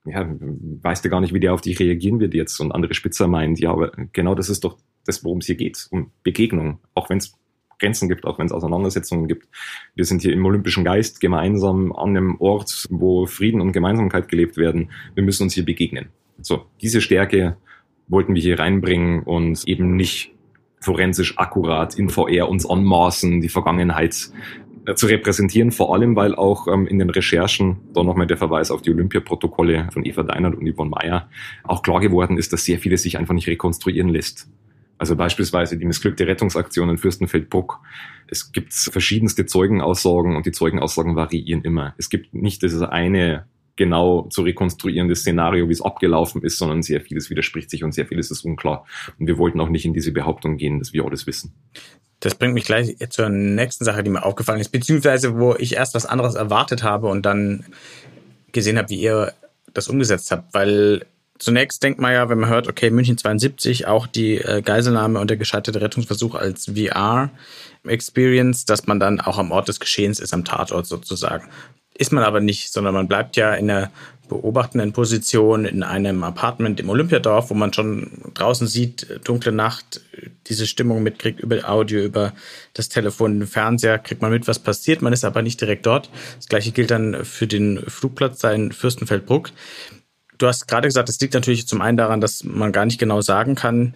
[0.06, 2.58] ja, weißt du gar nicht, wie der auf dich reagieren wird jetzt.
[2.60, 5.88] Und andere Spitzer meint, ja, aber genau das ist doch das, worum es hier geht,
[5.90, 6.78] um Begegnung.
[6.94, 7.34] Auch wenn es
[7.80, 9.48] Grenzen gibt, auch wenn es Auseinandersetzungen gibt.
[9.94, 14.56] Wir sind hier im olympischen Geist gemeinsam an einem Ort, wo Frieden und Gemeinsamkeit gelebt
[14.56, 14.90] werden.
[15.14, 16.10] Wir müssen uns hier begegnen.
[16.40, 17.56] So, diese Stärke
[18.08, 20.32] wollten wir hier reinbringen und eben nicht
[20.80, 24.30] forensisch akkurat in VR uns anmaßen, die Vergangenheit
[24.86, 28.70] äh, zu repräsentieren, vor allem weil auch ähm, in den Recherchen, da nochmal der Verweis
[28.70, 31.28] auf die Olympiaprotokolle von Eva Deinert und Yvonne Meyer,
[31.64, 34.48] auch klar geworden ist, dass sehr vieles sich einfach nicht rekonstruieren lässt.
[35.00, 37.80] Also beispielsweise die missglückte Rettungsaktion in Fürstenfeldbruck.
[38.26, 41.94] Es gibt verschiedenste Zeugenaussagen und die Zeugenaussagen variieren immer.
[41.96, 47.00] Es gibt nicht dieses eine genau zu rekonstruierende Szenario, wie es abgelaufen ist, sondern sehr
[47.00, 48.84] vieles widerspricht sich und sehr vieles ist unklar.
[49.18, 51.54] Und wir wollten auch nicht in diese Behauptung gehen, dass wir alles wissen.
[52.20, 55.94] Das bringt mich gleich zur nächsten Sache, die mir aufgefallen ist, beziehungsweise wo ich erst
[55.94, 57.64] was anderes erwartet habe und dann
[58.52, 59.32] gesehen habe, wie ihr
[59.72, 61.06] das umgesetzt habt, weil
[61.40, 65.28] zunächst denkt man ja, wenn man hört, okay, München 72, auch die äh, Geiselnahme und
[65.28, 70.44] der gescheiterte Rettungsversuch als VR-Experience, dass man dann auch am Ort des Geschehens ist, am
[70.44, 71.48] Tatort sozusagen.
[71.94, 73.90] Ist man aber nicht, sondern man bleibt ja in der
[74.28, 80.02] beobachtenden Position in einem Apartment im Olympiadorf, wo man schon draußen sieht, dunkle Nacht,
[80.46, 82.32] diese Stimmung mitkriegt über Audio, über
[82.72, 85.02] das Telefon, den Fernseher, kriegt man mit, was passiert.
[85.02, 86.10] Man ist aber nicht direkt dort.
[86.36, 89.50] Das gleiche gilt dann für den Flugplatz da in Fürstenfeldbruck.
[90.40, 93.20] Du hast gerade gesagt, es liegt natürlich zum einen daran, dass man gar nicht genau
[93.20, 93.94] sagen kann,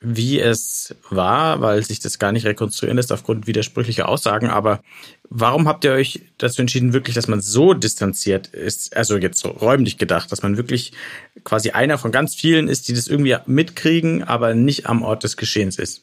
[0.00, 4.48] wie es war, weil sich das gar nicht rekonstruieren lässt aufgrund widersprüchlicher Aussagen.
[4.50, 4.82] Aber
[5.30, 9.50] warum habt ihr euch dazu entschieden, wirklich, dass man so distanziert ist, also jetzt so
[9.50, 10.92] räumlich gedacht, dass man wirklich
[11.44, 15.36] quasi einer von ganz vielen ist, die das irgendwie mitkriegen, aber nicht am Ort des
[15.36, 16.02] Geschehens ist?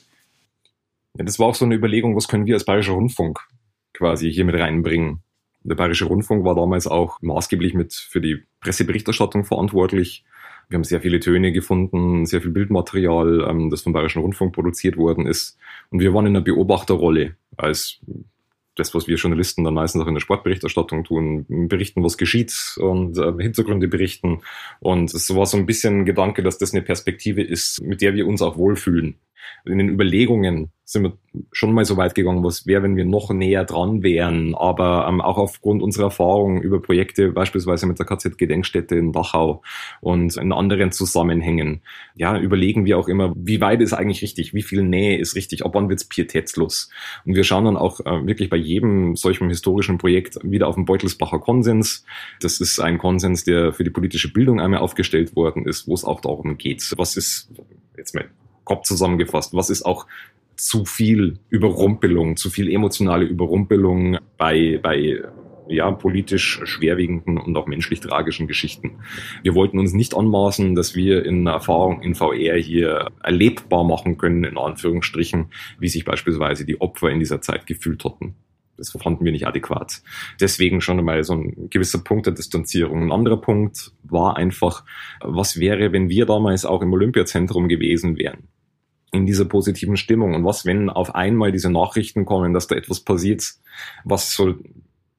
[1.17, 3.39] Ja, das war auch so eine Überlegung, was können wir als Bayerischer Rundfunk
[3.93, 5.21] quasi hier mit reinbringen.
[5.63, 10.23] Der Bayerische Rundfunk war damals auch maßgeblich mit für die Presseberichterstattung verantwortlich.
[10.69, 14.97] Wir haben sehr viele Töne gefunden, sehr viel Bildmaterial, ähm, das vom Bayerischen Rundfunk produziert
[14.97, 15.57] worden ist.
[15.89, 17.99] Und wir waren in einer Beobachterrolle als
[18.75, 23.17] das, was wir Journalisten dann meistens auch in der Sportberichterstattung tun, berichten, was geschieht und
[23.17, 24.41] äh, Hintergründe berichten.
[24.79, 28.13] Und es war so ein bisschen ein Gedanke, dass das eine Perspektive ist, mit der
[28.13, 29.17] wir uns auch wohlfühlen
[29.65, 31.17] in den Überlegungen sind wir
[31.53, 34.55] schon mal so weit gegangen, was wäre, wenn wir noch näher dran wären.
[34.55, 39.61] Aber ähm, auch aufgrund unserer Erfahrungen über Projekte, beispielsweise mit der KZ-Gedenkstätte in Dachau
[40.01, 41.81] und in anderen Zusammenhängen,
[42.15, 45.65] ja, überlegen wir auch immer, wie weit ist eigentlich richtig, wie viel Nähe ist richtig,
[45.65, 46.89] ab wann wird's pietätslos.
[47.25, 50.85] Und wir schauen dann auch äh, wirklich bei jedem solchen historischen Projekt wieder auf den
[50.85, 52.03] Beutelsbacher Konsens.
[52.41, 56.03] Das ist ein Konsens, der für die politische Bildung einmal aufgestellt worden ist, wo es
[56.03, 57.49] auch darum geht, was ist
[57.95, 58.25] jetzt mal
[58.65, 60.07] grob zusammengefasst, was ist auch
[60.55, 65.21] zu viel Überrumpelung, zu viel emotionale Überrumpelung bei, bei
[65.67, 68.99] ja, politisch schwerwiegenden und auch menschlich tragischen Geschichten.
[69.41, 74.43] Wir wollten uns nicht anmaßen, dass wir in Erfahrung in VR hier erlebbar machen können,
[74.43, 75.47] in Anführungsstrichen,
[75.79, 78.35] wie sich beispielsweise die Opfer in dieser Zeit gefühlt hatten.
[78.81, 80.01] Das fanden wir nicht adäquat.
[80.39, 83.03] Deswegen schon einmal so ein gewisser Punkt der Distanzierung.
[83.03, 84.83] Ein anderer Punkt war einfach,
[85.21, 88.47] was wäre, wenn wir damals auch im Olympiazentrum gewesen wären?
[89.13, 90.35] in dieser positiven Stimmung.
[90.35, 93.43] Und was, wenn auf einmal diese Nachrichten kommen, dass da etwas passiert,
[94.05, 94.59] was soll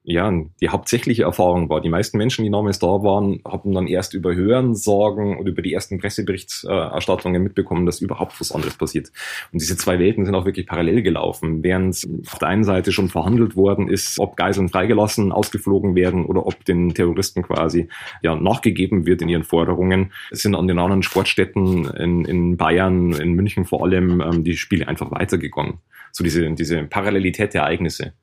[0.05, 1.79] ja, die hauptsächliche Erfahrung war.
[1.79, 5.73] Die meisten Menschen, die damals da waren, haben dann erst über Hörensagen und über die
[5.73, 9.11] ersten Presseberichterstattungen mitbekommen, dass überhaupt was anderes passiert.
[9.53, 11.63] Und diese zwei Welten sind auch wirklich parallel gelaufen.
[11.63, 16.45] Während auf der einen Seite schon verhandelt worden ist, ob Geiseln freigelassen, ausgeflogen werden oder
[16.45, 17.87] ob den Terroristen quasi
[18.21, 23.33] ja, nachgegeben wird in ihren Forderungen, sind an den anderen Sportstätten in, in Bayern, in
[23.33, 25.79] München vor allem, ähm, die Spiele einfach weitergegangen.
[26.11, 28.13] So diese, diese Parallelität der Ereignisse.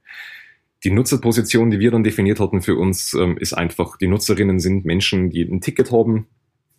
[0.84, 4.84] Die Nutzerposition, die wir dann definiert hatten für uns, ähm, ist einfach, die Nutzerinnen sind
[4.84, 6.26] Menschen, die ein Ticket haben,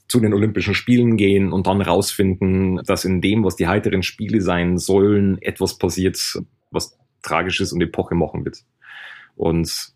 [0.07, 4.41] zu den Olympischen Spielen gehen und dann rausfinden, dass in dem, was die heiteren Spiele
[4.41, 8.57] sein sollen, etwas passiert, was Tragisches und Epoche machen wird.
[9.35, 9.93] Und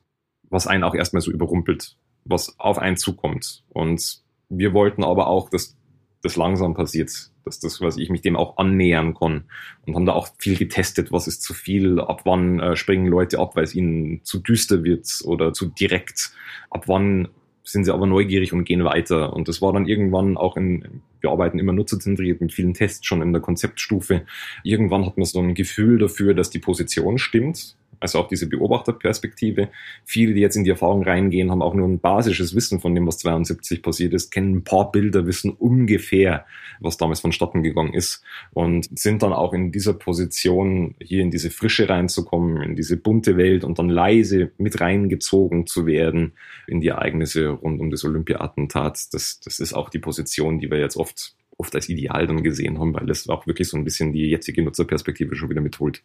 [0.49, 3.63] was einen auch erstmal so überrumpelt, was auf einen zukommt.
[3.69, 5.75] Und wir wollten aber auch, dass
[6.21, 7.11] das langsam passiert,
[7.45, 9.45] dass das, was ich mich dem auch annähern kann.
[9.85, 13.39] Und haben da auch viel getestet, was ist zu viel, ab wann äh, springen Leute
[13.39, 16.31] ab, weil es ihnen zu düster wird oder zu direkt,
[16.69, 17.29] ab wann
[17.63, 19.33] sind sie aber neugierig und gehen weiter.
[19.33, 23.21] Und das war dann irgendwann auch in, wir arbeiten immer nutzerzentriert mit vielen Tests schon
[23.21, 24.21] in der Konzeptstufe.
[24.63, 29.69] Irgendwann hat man so ein Gefühl dafür, dass die Position stimmt also auch diese Beobachterperspektive.
[30.03, 33.07] Viele, die jetzt in die Erfahrung reingehen, haben auch nur ein basisches Wissen von dem,
[33.07, 36.45] was 72 passiert ist, kennen ein paar Bilder, wissen ungefähr,
[36.79, 41.51] was damals vonstatten gegangen ist und sind dann auch in dieser Position, hier in diese
[41.51, 46.33] Frische reinzukommen, in diese bunte Welt und dann leise mit reingezogen zu werden
[46.67, 49.13] in die Ereignisse rund um das Olympia-Attentat.
[49.13, 52.79] Das, das ist auch die Position, die wir jetzt oft oft als ideal dann gesehen
[52.79, 56.03] haben, weil es auch wirklich so ein bisschen die jetzige Nutzerperspektive schon wieder mitholt.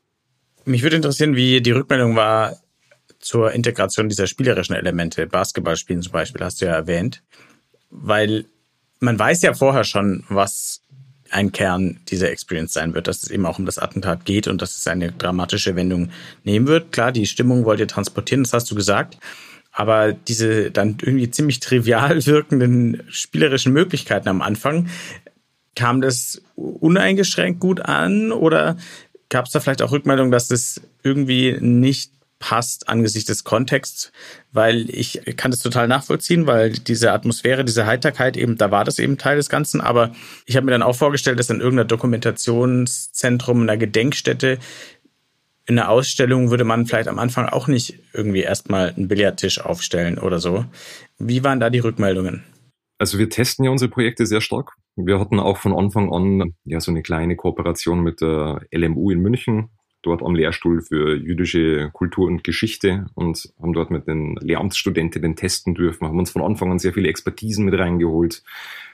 [0.64, 2.57] Mich würde interessieren, wie die Rückmeldung war
[3.18, 5.27] zur Integration dieser spielerischen Elemente.
[5.27, 7.23] Basketballspielen zum Beispiel hast du ja erwähnt.
[7.90, 8.46] Weil
[9.01, 10.83] man weiß ja vorher schon, was
[11.31, 14.61] ein Kern dieser Experience sein wird, dass es eben auch um das Attentat geht und
[14.62, 16.11] dass es eine dramatische Wendung
[16.44, 16.92] nehmen wird.
[16.92, 19.18] Klar, die Stimmung wollt ihr transportieren, das hast du gesagt.
[19.73, 24.88] Aber diese dann irgendwie ziemlich trivial wirkenden spielerischen Möglichkeiten am Anfang,
[25.77, 28.77] kam das uneingeschränkt gut an oder
[29.31, 34.11] Gab es da vielleicht auch Rückmeldungen, dass das irgendwie nicht passt angesichts des Kontexts,
[34.51, 38.99] weil ich kann das total nachvollziehen, weil diese Atmosphäre, diese Heiterkeit eben, da war das
[38.99, 40.12] eben Teil des Ganzen, aber
[40.47, 44.59] ich habe mir dann auch vorgestellt, dass in irgendeiner Dokumentationszentrum, in einer Gedenkstätte,
[45.66, 50.19] in einer Ausstellung würde man vielleicht am Anfang auch nicht irgendwie erstmal einen Billardtisch aufstellen
[50.19, 50.64] oder so.
[51.19, 52.43] Wie waren da die Rückmeldungen?
[52.99, 54.73] Also wir testen ja unsere Projekte sehr stark.
[54.96, 59.20] Wir hatten auch von Anfang an ja so eine kleine Kooperation mit der LMU in
[59.20, 59.70] München,
[60.03, 65.74] dort am Lehrstuhl für jüdische Kultur und Geschichte und haben dort mit den Lehramtsstudentinnen testen
[65.74, 68.42] dürfen, haben uns von Anfang an sehr viele Expertisen mit reingeholt.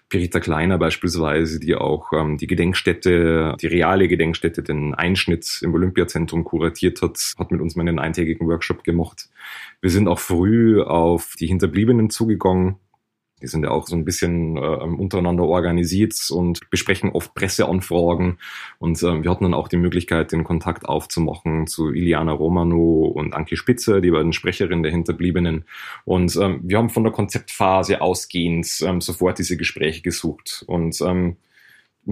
[0.09, 6.45] Perita Kleiner beispielsweise, die auch ähm, die Gedenkstätte, die reale Gedenkstätte, den Einschnitt im Olympiazentrum
[6.45, 9.29] kuratiert hat, hat mit uns mal einen eintägigen Workshop gemacht.
[9.81, 12.77] Wir sind auch früh auf die Hinterbliebenen zugegangen,
[13.43, 18.39] die sind ja auch so ein bisschen äh, untereinander organisiert und besprechen oft Presseanfragen.
[18.79, 23.35] Und äh, wir hatten dann auch die Möglichkeit, den Kontakt aufzumachen zu Iliana Romano und
[23.35, 25.65] Anke Spitze, die beiden Sprecherinnen der Hinterbliebenen.
[26.05, 30.65] Und ähm, wir haben von der Konzeptphase ausgehend ähm, sofort diese Gespräche gesucht.
[30.67, 31.37] Und ähm,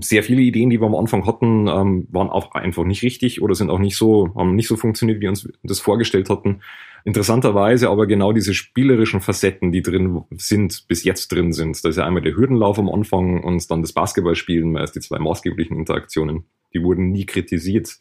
[0.00, 3.54] sehr viele Ideen, die wir am Anfang hatten, ähm, waren auch einfach nicht richtig oder
[3.54, 6.60] sind auch nicht so, haben nicht so funktioniert, wie wir uns das vorgestellt hatten.
[7.04, 11.84] Interessanterweise aber genau diese spielerischen Facetten, die drin sind, bis jetzt drin sind.
[11.84, 15.18] Da ist ja einmal der Hürdenlauf am Anfang und dann das Basketballspielen, als die zwei
[15.18, 16.44] maßgeblichen Interaktionen
[16.74, 17.98] die wurden nie kritisiert.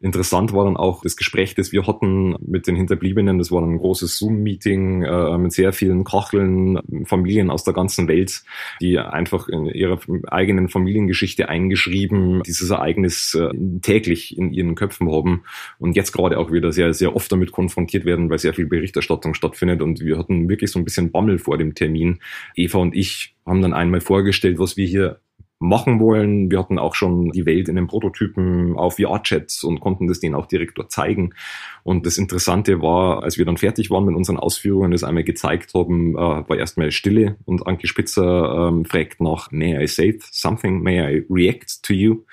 [0.00, 3.38] Interessant war dann auch das Gespräch, das wir hatten mit den Hinterbliebenen.
[3.38, 8.42] Das war ein großes Zoom-Meeting äh, mit sehr vielen Kacheln, Familien aus der ganzen Welt,
[8.80, 13.48] die einfach in ihrer eigenen Familiengeschichte eingeschrieben dieses Ereignis äh,
[13.80, 15.44] täglich in ihren Köpfen haben
[15.78, 19.34] und jetzt gerade auch wieder sehr, sehr oft damit konfrontiert werden, weil sehr viel Berichterstattung
[19.34, 19.82] stattfindet.
[19.82, 22.20] Und wir hatten wirklich so ein bisschen Bammel vor dem Termin.
[22.54, 25.20] Eva und ich haben dann einmal vorgestellt, was wir hier
[25.58, 26.50] machen wollen.
[26.50, 30.34] Wir hatten auch schon die Welt in den Prototypen auf VR-Chats und konnten das denen
[30.34, 31.34] auch direkt dort zeigen.
[31.82, 35.72] Und das Interessante war, als wir dann fertig waren mit unseren Ausführungen, das einmal gezeigt
[35.74, 40.82] haben, äh, war erstmal Stille und Anke Spitzer ähm, fragt nach, may I say something,
[40.82, 42.24] may I react to you?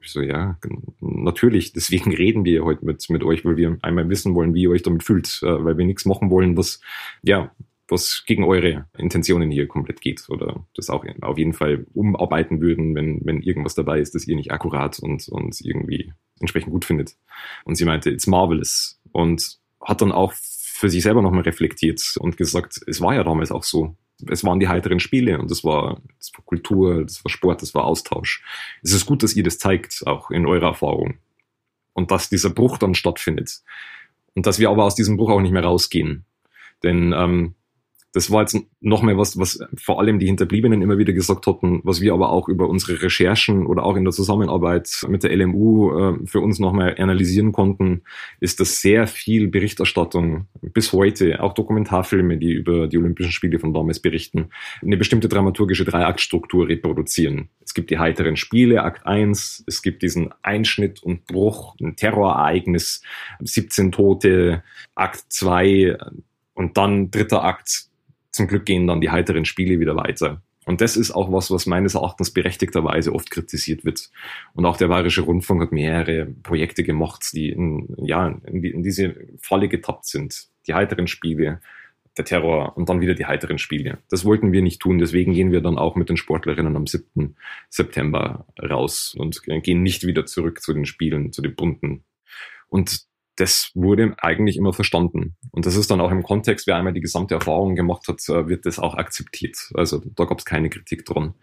[0.00, 0.56] Ich so, ja,
[1.00, 4.70] natürlich, deswegen reden wir heute mit, mit euch, weil wir einmal wissen wollen, wie ihr
[4.70, 6.80] euch damit fühlt, äh, weil wir nichts machen wollen, was,
[7.22, 7.50] ja,
[7.88, 12.94] was gegen eure Intentionen hier komplett geht oder das auch auf jeden Fall umarbeiten würden,
[12.94, 17.16] wenn, wenn irgendwas dabei ist, das ihr nicht akkurat und, und irgendwie entsprechend gut findet.
[17.64, 22.36] Und sie meinte, it's marvelous und hat dann auch für sich selber nochmal reflektiert und
[22.36, 23.96] gesagt, es war ja damals auch so.
[24.28, 27.74] Es waren die heiteren Spiele und das war, das war Kultur, das war Sport, das
[27.74, 28.44] war Austausch.
[28.82, 31.18] Es ist gut, dass ihr das zeigt, auch in eurer Erfahrung.
[31.94, 33.60] Und dass dieser Bruch dann stattfindet.
[34.34, 36.24] Und dass wir aber aus diesem Bruch auch nicht mehr rausgehen.
[36.82, 37.54] Denn ähm,
[38.18, 41.80] das war jetzt noch mehr was, was vor allem die Hinterbliebenen immer wieder gesagt hatten,
[41.84, 45.92] was wir aber auch über unsere Recherchen oder auch in der Zusammenarbeit mit der LMU
[45.92, 48.02] äh, für uns nochmal analysieren konnten,
[48.40, 53.72] ist, dass sehr viel Berichterstattung bis heute, auch Dokumentarfilme, die über die Olympischen Spiele von
[53.72, 54.50] damals berichten,
[54.82, 57.50] eine bestimmte dramaturgische Dreiaktstruktur reproduzieren.
[57.64, 63.00] Es gibt die heiteren Spiele, Akt 1, es gibt diesen Einschnitt und Bruch, ein Terrorereignis,
[63.38, 64.64] 17 Tote,
[64.96, 65.96] Akt 2
[66.58, 67.87] und dann dritter Akt,
[68.38, 70.40] zum Glück gehen dann die heiteren Spiele wieder weiter.
[70.64, 74.10] Und das ist auch was, was meines Erachtens berechtigterweise oft kritisiert wird.
[74.54, 79.16] Und auch der Bayerische Rundfunk hat mehrere Projekte gemacht, die in, ja, in, in diese
[79.40, 80.46] Falle getappt sind.
[80.68, 81.60] Die heiteren Spiele,
[82.16, 83.98] der Terror und dann wieder die heiteren Spiele.
[84.08, 84.98] Das wollten wir nicht tun.
[84.98, 87.34] Deswegen gehen wir dann auch mit den Sportlerinnen am 7.
[87.70, 92.04] September raus und gehen nicht wieder zurück zu den Spielen, zu den bunten.
[92.68, 93.07] Und
[93.38, 95.36] das wurde eigentlich immer verstanden.
[95.52, 98.48] Und das ist dann auch im Kontext, wer einmal die gesamte Erfahrung gemacht hat, äh,
[98.48, 99.70] wird das auch akzeptiert.
[99.74, 101.34] Also da gab es keine Kritik dran.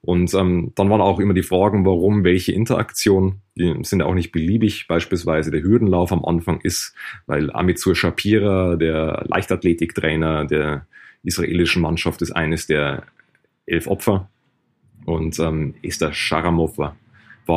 [0.00, 4.30] Und ähm, dann waren auch immer die Fragen, warum welche Interaktion, die sind auch nicht
[4.30, 4.86] beliebig.
[4.86, 6.94] Beispielsweise der Hürdenlauf am Anfang ist,
[7.26, 10.86] weil Amitsur Shapira, der Leichtathletiktrainer der
[11.24, 13.02] israelischen Mannschaft, ist eines der
[13.66, 14.30] elf Opfer.
[15.04, 16.96] Und ähm, Esther Sharamova war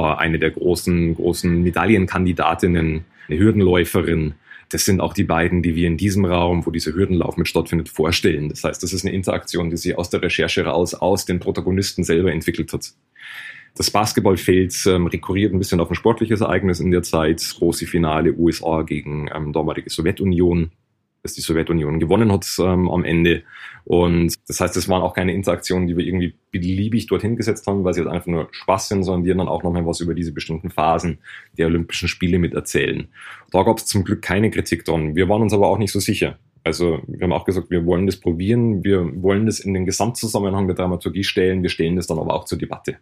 [0.01, 4.33] eine der großen, großen Medaillenkandidatinnen eine Hürdenläuferin.
[4.69, 7.89] Das sind auch die beiden, die wir in diesem Raum, wo dieser Hürdenlauf mit stattfindet,
[7.89, 8.49] vorstellen.
[8.49, 12.03] Das heißt, das ist eine Interaktion, die sich aus der Recherche raus, aus den Protagonisten
[12.03, 12.93] selber entwickelt hat.
[13.75, 17.43] Das Basketballfeld ähm, rekurriert ein bisschen auf ein sportliches Ereignis in der Zeit.
[17.57, 20.71] Große Finale USA gegen ähm, damalige Sowjetunion
[21.23, 23.43] dass die Sowjetunion gewonnen hat ähm, am Ende.
[23.85, 27.83] Und das heißt, es waren auch keine Interaktionen, die wir irgendwie beliebig dorthin gesetzt haben,
[27.83, 30.33] weil sie jetzt einfach nur Spaß sind, sondern wir dann auch nochmal was über diese
[30.33, 31.19] bestimmten Phasen
[31.57, 33.07] der Olympischen Spiele mit erzählen.
[33.51, 35.15] Da gab es zum Glück keine Kritik dran.
[35.15, 36.37] Wir waren uns aber auch nicht so sicher.
[36.65, 40.67] Also wir haben auch gesagt, wir wollen das probieren, wir wollen das in den Gesamtzusammenhang
[40.67, 42.97] der Dramaturgie stellen, wir stellen das dann aber auch zur Debatte.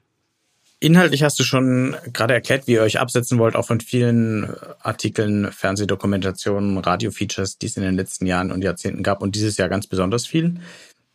[0.83, 5.51] Inhaltlich hast du schon gerade erklärt, wie ihr euch absetzen wollt, auch von vielen Artikeln,
[5.51, 9.85] Fernsehdokumentationen, Radiofeatures, die es in den letzten Jahren und Jahrzehnten gab und dieses Jahr ganz
[9.85, 10.55] besonders viel.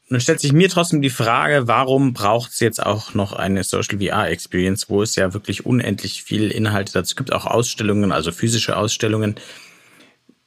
[0.09, 3.99] Nun stellt sich mir trotzdem die Frage, warum braucht es jetzt auch noch eine Social
[3.99, 8.77] VR Experience, wo es ja wirklich unendlich viel Inhalte dazu gibt, auch Ausstellungen, also physische
[8.77, 9.35] Ausstellungen.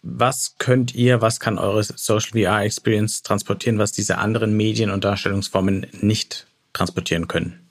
[0.01, 5.03] Was könnt ihr, was kann eure Social VR Experience transportieren, was diese anderen Medien und
[5.03, 7.68] Darstellungsformen nicht transportieren können?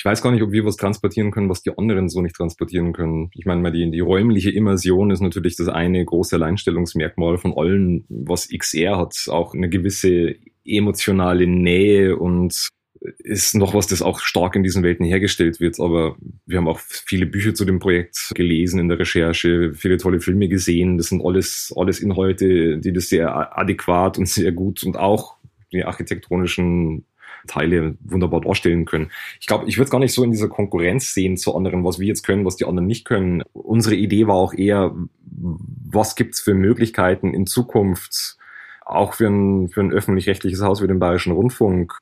[0.00, 2.94] Ich weiß gar nicht, ob wir was transportieren können, was die anderen so nicht transportieren
[2.94, 3.28] können.
[3.34, 8.06] Ich meine mal, die, die räumliche Immersion ist natürlich das eine große Alleinstellungsmerkmal von allen,
[8.08, 9.14] was XR hat.
[9.28, 12.70] Auch eine gewisse emotionale Nähe und
[13.18, 15.78] ist noch was, das auch stark in diesen Welten hergestellt wird.
[15.78, 20.20] Aber wir haben auch viele Bücher zu dem Projekt gelesen in der Recherche, viele tolle
[20.20, 20.96] Filme gesehen.
[20.96, 25.36] Das sind alles, alles Inhalte, die das sehr adäquat und sehr gut und auch
[25.74, 27.04] die architektonischen
[27.46, 29.10] Teile wunderbar darstellen können.
[29.40, 31.98] Ich glaube, ich würde es gar nicht so in dieser Konkurrenz sehen zu anderen, was
[31.98, 33.42] wir jetzt können, was die anderen nicht können.
[33.52, 38.36] Unsere Idee war auch eher, was gibt's für Möglichkeiten in Zukunft,
[38.84, 41.98] auch für ein, für ein öffentlich-rechtliches Haus wie den Bayerischen Rundfunk,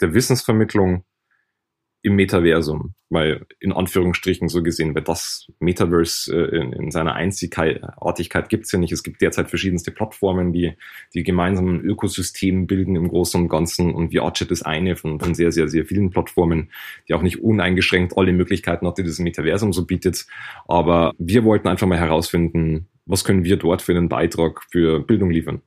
[0.00, 1.02] der Wissensvermittlung,
[2.02, 8.48] im Metaversum, weil in Anführungsstrichen so gesehen, weil das Metaverse äh, in, in, seiner Einzigartigkeit
[8.48, 8.92] gibt es ja nicht.
[8.92, 10.74] Es gibt derzeit verschiedenste Plattformen, die
[11.14, 15.50] die gemeinsamen Ökosystem bilden im Großen und Ganzen und VRChat ist eine von, von sehr,
[15.50, 16.70] sehr, sehr vielen Plattformen,
[17.08, 20.26] die auch nicht uneingeschränkt alle Möglichkeiten hat, die das Metaversum so bietet.
[20.68, 25.30] Aber wir wollten einfach mal herausfinden, was können wir dort für einen Beitrag für Bildung
[25.30, 25.62] liefern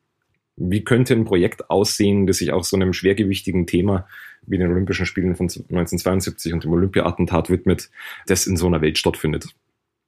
[0.55, 4.07] wie könnte ein Projekt aussehen, das sich auch so einem schwergewichtigen Thema
[4.45, 7.89] wie den Olympischen Spielen von 1972 und dem Olympia-Attentat widmet,
[8.27, 9.47] das in so einer Welt stattfindet.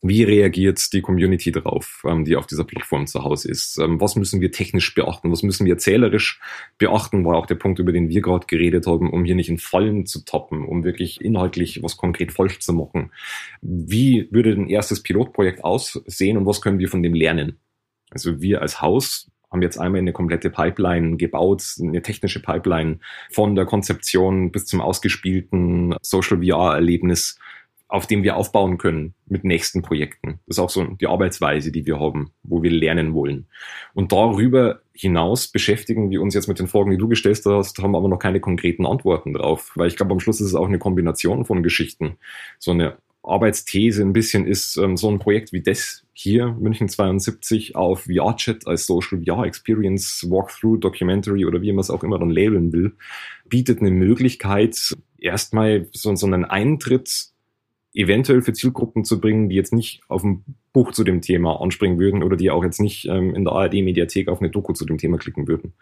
[0.06, 3.78] Wie reagiert die Community darauf, ähm, die auf dieser Plattform zu Hause ist?
[3.78, 5.32] Ähm, was müssen wir technisch beachten?
[5.32, 6.42] Was müssen wir zählerisch
[6.78, 7.24] beachten?
[7.24, 10.06] War auch der Punkt, über den wir gerade geredet haben, um hier nicht in Fallen
[10.06, 13.14] zu toppen, um wirklich inhaltlich was konkret falsch zu machen.
[13.62, 17.60] Wie würde ein erstes Pilotprojekt aussehen und was können wir von dem lernen?
[18.12, 23.00] Also wir als Haus haben jetzt einmal eine komplette Pipeline gebaut, eine technische Pipeline
[23.32, 27.40] von der Konzeption bis zum ausgespielten Social VR-Erlebnis,
[27.88, 30.40] auf dem wir aufbauen können mit nächsten Projekten.
[30.48, 33.46] Das ist auch so die Arbeitsweise, die wir haben, wo wir lernen wollen.
[33.94, 37.96] Und darüber hinaus beschäftigen wir uns jetzt mit den Fragen, die du gestellt hast, haben
[37.96, 40.80] aber noch keine konkreten Antworten drauf, weil ich glaube, am Schluss ist es auch eine
[40.80, 42.18] Kombination von Geschichten.
[42.58, 47.76] So eine Arbeitsthese ein bisschen ist, ähm, so ein Projekt wie das hier, München 72,
[47.76, 52.30] auf VR-Chat als Social VR Experience, Walkthrough, Documentary oder wie man es auch immer dann
[52.30, 52.94] labeln will,
[53.48, 57.33] bietet eine Möglichkeit, erstmal so, so einen Eintritt
[57.94, 62.00] eventuell für Zielgruppen zu bringen, die jetzt nicht auf dem Buch zu dem Thema anspringen
[62.00, 64.98] würden oder die auch jetzt nicht ähm, in der ARD-Mediathek auf eine Doku zu dem
[64.98, 65.74] Thema klicken würden,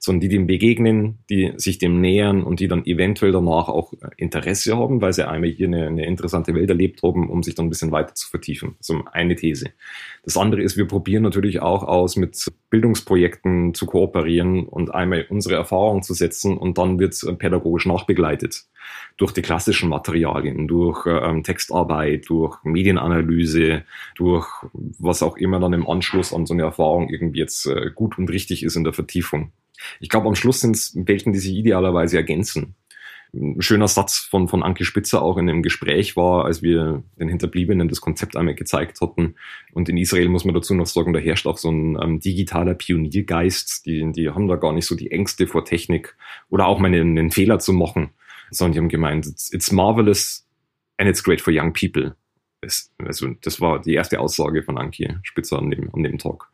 [0.00, 4.76] sondern die dem begegnen, die sich dem nähern und die dann eventuell danach auch Interesse
[4.76, 7.70] haben, weil sie einmal hier eine, eine interessante Welt erlebt haben, um sich dann ein
[7.70, 8.74] bisschen weiter zu vertiefen.
[8.80, 9.70] So eine These.
[10.24, 15.54] Das andere ist, wir probieren natürlich auch aus, mit Bildungsprojekten zu kooperieren und einmal unsere
[15.54, 18.64] Erfahrungen zu setzen und dann wird pädagogisch nachbegleitet
[19.16, 23.84] durch die klassischen Materialien, durch ähm, Textarbeit, durch Medienanalyse,
[24.16, 28.16] durch was auch immer dann im Anschluss an so eine Erfahrung irgendwie jetzt äh, gut
[28.16, 29.52] und richtig ist in der Vertiefung.
[30.00, 32.76] Ich glaube, am Schluss sind es Welten, die sich idealerweise ergänzen.
[33.32, 37.28] Ein schöner Satz von, von Anke Spitzer auch in einem Gespräch war, als wir den
[37.28, 39.36] Hinterbliebenen das Konzept einmal gezeigt hatten.
[39.72, 42.74] Und in Israel muss man dazu noch sagen, da herrscht auch so ein ähm, digitaler
[42.74, 43.86] Pioniergeist.
[43.86, 46.16] Die, die haben da gar nicht so die Ängste vor Technik
[46.48, 48.10] oder auch mal einen, einen Fehler zu machen
[48.50, 50.46] sondern die haben gemeint, it's, it's marvelous
[50.98, 52.14] and it's great for young people.
[52.62, 56.50] Es, also das war die erste Aussage von Anki Spitzer an dem, an dem Talk.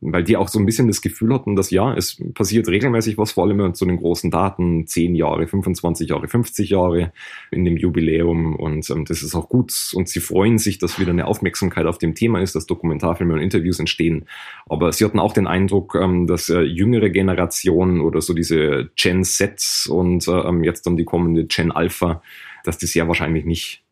[0.00, 3.32] Weil die auch so ein bisschen das Gefühl hatten, dass ja, es passiert regelmäßig was,
[3.32, 7.12] vor allem zu den großen Daten, 10 Jahre, 25 Jahre, 50 Jahre
[7.50, 11.12] in dem Jubiläum und ähm, das ist auch gut und sie freuen sich, dass wieder
[11.12, 14.26] eine Aufmerksamkeit auf dem Thema ist, dass Dokumentarfilme und Interviews entstehen.
[14.68, 19.24] Aber sie hatten auch den Eindruck, ähm, dass äh, jüngere Generationen oder so diese Gen
[19.24, 22.22] Z und äh, ähm, jetzt dann die kommende Gen Alpha,
[22.64, 23.82] dass die sehr wahrscheinlich nicht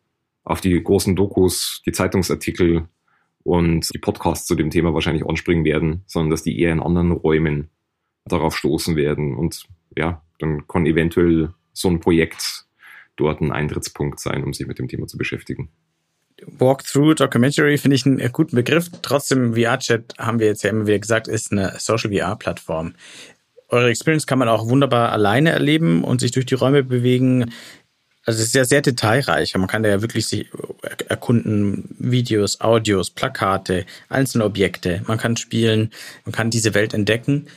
[0.43, 2.87] auf die großen Dokus, die Zeitungsartikel
[3.45, 7.11] und die Podcasts zu dem Thema wahrscheinlich anspringen werden, sondern dass die eher in anderen
[7.11, 7.69] Räumen
[8.25, 9.35] darauf stoßen werden.
[9.35, 12.65] Und ja, dann kann eventuell so ein Projekt
[13.15, 15.69] dort ein Eintrittspunkt sein, um sich mit dem Thema zu beschäftigen.
[16.41, 18.89] Walkthrough Documentary finde ich einen guten Begriff.
[19.03, 22.95] Trotzdem, VR-Chat haben wir jetzt ja immer wieder gesagt, ist eine Social VR-Plattform.
[23.69, 27.51] Eure Experience kann man auch wunderbar alleine erleben und sich durch die Räume bewegen.
[28.25, 29.55] Also es ist ja sehr detailreich.
[29.55, 30.49] Man kann da ja wirklich sich
[31.07, 35.03] erkunden, Videos, Audios, Plakate, einzelne Objekte.
[35.07, 35.91] Man kann spielen,
[36.25, 37.47] man kann diese Welt entdecken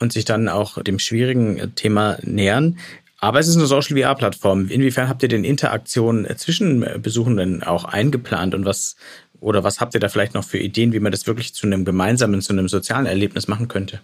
[0.00, 2.78] und sich dann auch dem schwierigen Thema nähern.
[3.18, 4.68] Aber es ist eine Social VR-Plattform.
[4.68, 8.96] Inwiefern habt ihr denn Interaktionen zwischen Besuchenden auch eingeplant und was
[9.40, 11.84] oder was habt ihr da vielleicht noch für Ideen, wie man das wirklich zu einem
[11.84, 14.00] gemeinsamen, zu einem sozialen Erlebnis machen könnte?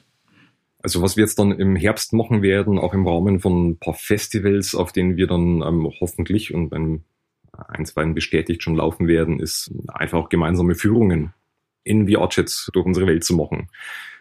[0.83, 3.95] Also was wir jetzt dann im Herbst machen werden, auch im Rahmen von ein paar
[3.95, 7.05] Festivals, auf denen wir dann ähm, hoffentlich und wenn
[7.53, 11.33] eins beiden bestätigt schon laufen werden, ist einfach auch gemeinsame Führungen
[11.85, 13.69] in VR-Chats durch unsere Welt zu machen.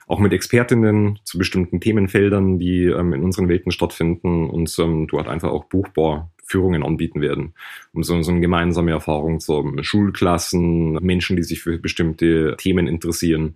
[0.07, 5.27] Auch mit Expertinnen zu bestimmten Themenfeldern, die ähm, in unseren Welten stattfinden und ähm, dort
[5.27, 7.53] einfach auch buchbar Führungen anbieten werden,
[7.93, 9.81] um so, so eine gemeinsame Erfahrung zu haben.
[9.83, 13.55] Schulklassen, Menschen, die sich für bestimmte Themen interessieren,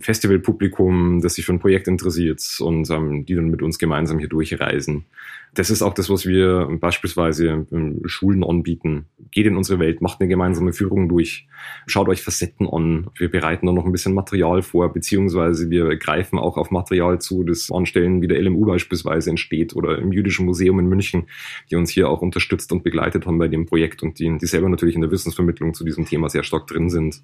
[0.00, 4.28] Festivalpublikum, das sich für ein Projekt interessiert und ähm, die dann mit uns gemeinsam hier
[4.28, 5.06] durchreisen.
[5.54, 7.66] Das ist auch das, was wir beispielsweise
[8.04, 9.06] Schulen anbieten.
[9.30, 11.48] Geht in unsere Welt, macht eine gemeinsame Führung durch,
[11.86, 13.08] schaut euch Facetten an.
[13.16, 17.44] Wir bereiten da noch ein bisschen Material vor, beziehungsweise wir greifen auch auf Material zu,
[17.44, 21.28] das an Stellen wie der LMU beispielsweise entsteht oder im Jüdischen Museum in München,
[21.70, 24.46] die uns hier auch auch unterstützt und begleitet haben bei dem Projekt und die, die
[24.46, 27.22] selber natürlich in der Wissensvermittlung zu diesem Thema sehr stark drin sind.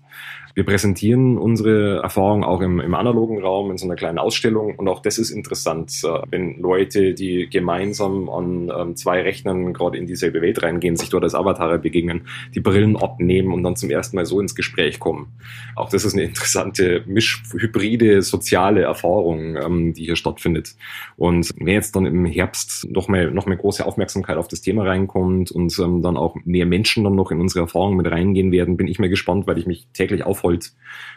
[0.55, 4.89] Wir präsentieren unsere Erfahrungen auch im, im analogen Raum in so einer kleinen Ausstellung und
[4.89, 10.07] auch das ist interessant, äh, wenn Leute, die gemeinsam an ähm, zwei Rechnern gerade in
[10.07, 14.17] dieselbe Welt reingehen, sich dort als Avatare begegnen, die Brillen abnehmen und dann zum ersten
[14.17, 15.33] Mal so ins Gespräch kommen.
[15.77, 20.75] Auch das ist eine interessante, mischhybride, soziale Erfahrung, ähm, die hier stattfindet.
[21.17, 24.85] Und wenn jetzt dann im Herbst noch mehr, noch mehr große Aufmerksamkeit auf das Thema
[24.85, 28.77] reinkommt und ähm, dann auch mehr Menschen dann noch in unsere Erfahrungen mit reingehen werden,
[28.77, 30.73] bin ich mir gespannt, weil ich mich täglich aufholt,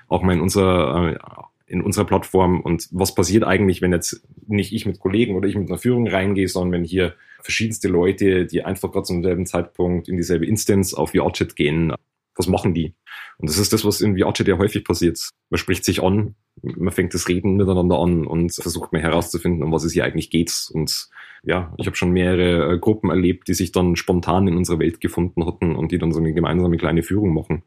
[0.08, 1.18] auch mal in unserer äh,
[1.68, 5.56] in unserer Plattform und was passiert eigentlich, wenn jetzt nicht ich mit Kollegen oder ich
[5.56, 10.08] mit einer Führung reingehe, sondern wenn hier verschiedenste Leute, die einfach gerade zum selben Zeitpunkt
[10.08, 11.94] in dieselbe Instance auf VRChat gehen,
[12.36, 12.94] was machen die?
[13.40, 15.30] Und das ist das, was in VRChat häufig passiert.
[15.50, 19.72] Man spricht sich an, man fängt das Reden miteinander an und versucht mal herauszufinden, um
[19.72, 20.70] was es hier eigentlich geht.
[20.74, 21.10] Und
[21.44, 25.00] ja, ich habe schon mehrere äh, Gruppen erlebt, die sich dann spontan in unserer Welt
[25.00, 27.62] gefunden hatten und die dann so eine gemeinsame kleine Führung machen,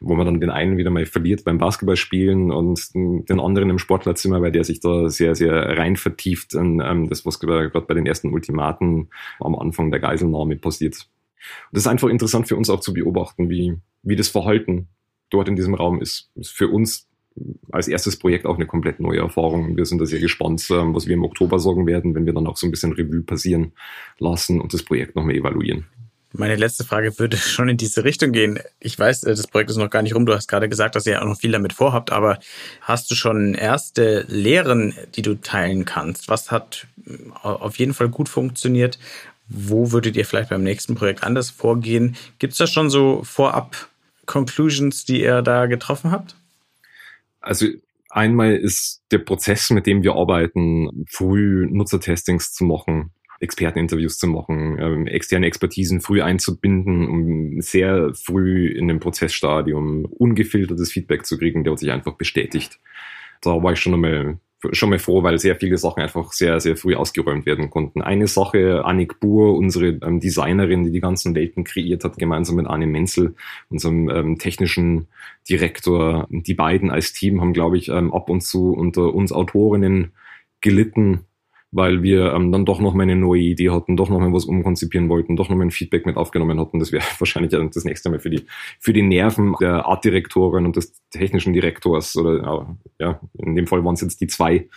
[0.00, 4.40] wo man dann den einen wieder mal verliert beim Basketballspielen und den anderen im Sportlerzimmer,
[4.40, 8.06] weil der sich da sehr, sehr rein vertieft in ähm, das, was gerade bei den
[8.06, 11.06] ersten Ultimaten am Anfang der Geiselnahme passiert.
[11.70, 14.88] Und das ist einfach interessant für uns auch zu beobachten, wie, wie das Verhalten
[15.30, 16.30] dort in diesem Raum ist.
[16.34, 17.08] ist für uns
[17.70, 19.76] als erstes Projekt auch eine komplett neue Erfahrung.
[19.76, 22.46] Wir sind da sehr gespannt, ähm, was wir im Oktober sorgen werden, wenn wir dann
[22.46, 23.72] auch so ein bisschen Revue passieren
[24.18, 25.86] lassen und das Projekt nochmal evaluieren.
[26.32, 28.58] Meine letzte Frage würde schon in diese Richtung gehen.
[28.78, 30.26] Ich weiß, äh, das Projekt ist noch gar nicht rum.
[30.26, 32.38] Du hast gerade gesagt, dass ihr auch noch viel damit vorhabt, aber
[32.80, 36.28] hast du schon erste Lehren, die du teilen kannst?
[36.28, 37.12] Was hat äh,
[37.42, 38.98] auf jeden Fall gut funktioniert?
[39.48, 42.16] Wo würdet ihr vielleicht beim nächsten Projekt anders vorgehen?
[42.38, 43.89] Gibt es da schon so vorab
[44.30, 46.36] Conclusions, die ihr da getroffen habt?
[47.40, 47.66] Also
[48.10, 53.10] einmal ist der Prozess, mit dem wir arbeiten, früh Nutzertestings zu machen,
[53.40, 60.92] Experteninterviews zu machen, ähm, externe Expertisen früh einzubinden, um sehr früh in dem Prozessstadium ungefiltertes
[60.92, 62.78] Feedback zu kriegen, der sich einfach bestätigt.
[63.40, 64.38] Da war ich schon einmal
[64.72, 68.02] schon mal froh, weil sehr viele Sachen einfach sehr, sehr früh ausgeräumt werden konnten.
[68.02, 72.66] Eine Sache, Annik Buhr, unsere ähm, Designerin, die die ganzen Welten kreiert hat, gemeinsam mit
[72.66, 73.34] Arne Menzel,
[73.70, 75.08] unserem ähm, technischen
[75.48, 80.12] Direktor, die beiden als Team haben, glaube ich, ähm, ab und zu unter uns Autorinnen
[80.60, 81.26] gelitten,
[81.72, 84.44] weil wir ähm, dann doch noch mal eine neue Idee hatten, doch noch mal was
[84.44, 86.78] umkonzipieren wollten, doch noch mal ein Feedback mit aufgenommen hatten.
[86.78, 88.46] Das wäre wahrscheinlich das nächste Mal für die,
[88.80, 93.94] für die Nerven der Artdirektorin und des technischen Direktors oder ja, in dem Fall waren
[93.94, 94.68] es jetzt die zwei,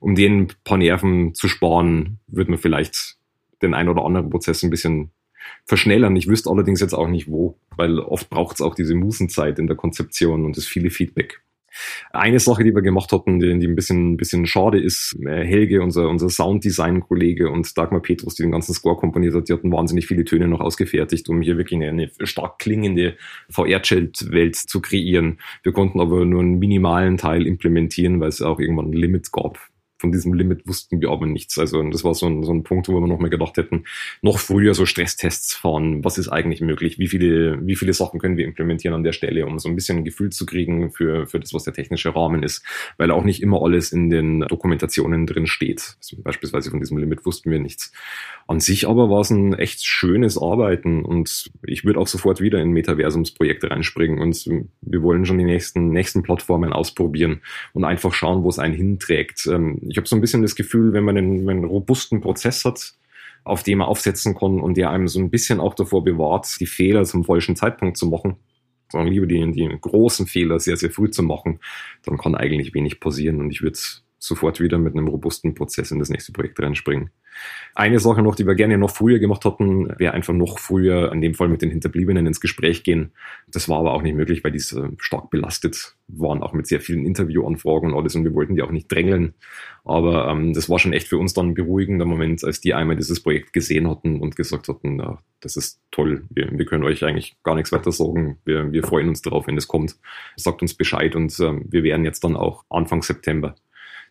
[0.00, 3.16] um denen ein paar Nerven zu sparen, würde man vielleicht
[3.62, 5.10] den ein oder anderen Prozess ein bisschen
[5.64, 6.16] verschnellern.
[6.16, 9.66] Ich wüsste allerdings jetzt auch nicht wo, weil oft braucht es auch diese Musenzeit in
[9.66, 11.42] der Konzeption und das viele Feedback.
[12.10, 15.44] Eine Sache, die wir gemacht hatten, die, die ein bisschen, ein bisschen schade ist, äh,
[15.44, 19.72] Helge, unser, unser Sounddesign-Kollege und Dagmar Petrus, die den ganzen Score komponiert hat, die hatten
[19.72, 23.16] wahnsinnig viele Töne noch ausgefertigt, um hier wirklich eine, eine stark klingende
[23.48, 25.38] VR-Chat-Welt zu kreieren.
[25.62, 29.71] Wir konnten aber nur einen minimalen Teil implementieren, weil es auch irgendwann ein Limit gab
[30.02, 31.58] von diesem Limit wussten wir aber nichts.
[31.58, 33.84] Also das war so ein, so ein Punkt, wo wir noch mal gedacht hätten,
[34.20, 36.04] noch früher so Stresstests fahren.
[36.04, 36.98] Was ist eigentlich möglich?
[36.98, 39.98] Wie viele, wie viele Sachen können wir implementieren an der Stelle, um so ein bisschen
[39.98, 42.64] ein Gefühl zu kriegen für, für das, was der technische Rahmen ist?
[42.96, 45.96] Weil auch nicht immer alles in den Dokumentationen drin steht.
[45.98, 47.92] Also beispielsweise von diesem Limit wussten wir nichts.
[48.48, 52.60] An sich aber war es ein echt schönes Arbeiten und ich würde auch sofort wieder
[52.60, 54.44] in Metaversumsprojekte reinspringen und
[54.80, 57.40] wir wollen schon die nächsten, nächsten Plattformen ausprobieren
[57.72, 59.46] und einfach schauen, wo es einen hinträgt.
[59.92, 62.94] Ich habe so ein bisschen das Gefühl, wenn man einen, einen robusten Prozess hat,
[63.44, 66.66] auf dem man aufsetzen kann und der einem so ein bisschen auch davor bewahrt, die
[66.66, 68.36] Fehler zum falschen Zeitpunkt zu machen,
[68.90, 71.60] sondern lieber die, die großen Fehler sehr, sehr früh zu machen,
[72.04, 73.38] dann kann eigentlich wenig passieren.
[73.40, 73.78] Und ich würde
[74.22, 77.10] sofort wieder mit einem robusten Prozess in das nächste Projekt reinspringen.
[77.74, 81.20] Eine Sache noch, die wir gerne noch früher gemacht hatten, wäre einfach noch früher, in
[81.20, 83.12] dem Fall mit den Hinterbliebenen ins Gespräch gehen.
[83.48, 87.04] Das war aber auch nicht möglich, weil diese stark belastet waren, auch mit sehr vielen
[87.04, 89.34] Interviewanfragen und alles und wir wollten die auch nicht drängeln.
[89.84, 92.94] Aber ähm, das war schon echt für uns dann ein beruhigender Moment, als die einmal
[92.94, 97.04] dieses Projekt gesehen hatten und gesagt hatten, ja, das ist toll, wir, wir können euch
[97.04, 98.38] eigentlich gar nichts weiter sagen.
[98.44, 99.96] Wir, wir freuen uns darauf, wenn es kommt.
[100.36, 103.56] Sagt uns Bescheid und ähm, wir werden jetzt dann auch Anfang September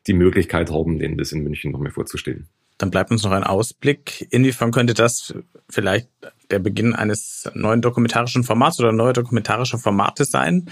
[0.08, 2.48] die Möglichkeit haben, denen das in München nochmal vorzustellen.
[2.78, 4.28] Dann bleibt uns noch ein Ausblick.
[4.32, 5.36] Inwiefern könnte das
[5.70, 6.10] vielleicht
[6.50, 10.70] der Beginn eines neuen dokumentarischen Formats oder neue dokumentarische Formate sein?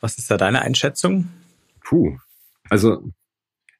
[0.00, 1.28] Was ist da deine Einschätzung?
[1.82, 2.18] Puh,
[2.68, 3.10] also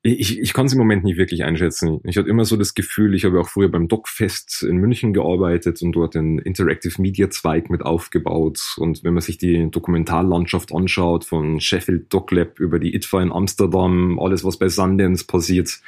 [0.06, 2.00] ich, ich kann es im Moment nicht wirklich einschätzen.
[2.04, 5.82] Ich hatte immer so das Gefühl, ich habe auch früher beim DocFest in München gearbeitet
[5.82, 8.76] und dort den Interactive Media Zweig mit aufgebaut.
[8.78, 13.32] Und wenn man sich die Dokumentarlandschaft anschaut, von Sheffield Doc Lab über die ITFA in
[13.32, 15.80] Amsterdam, alles was bei Sundance passiert,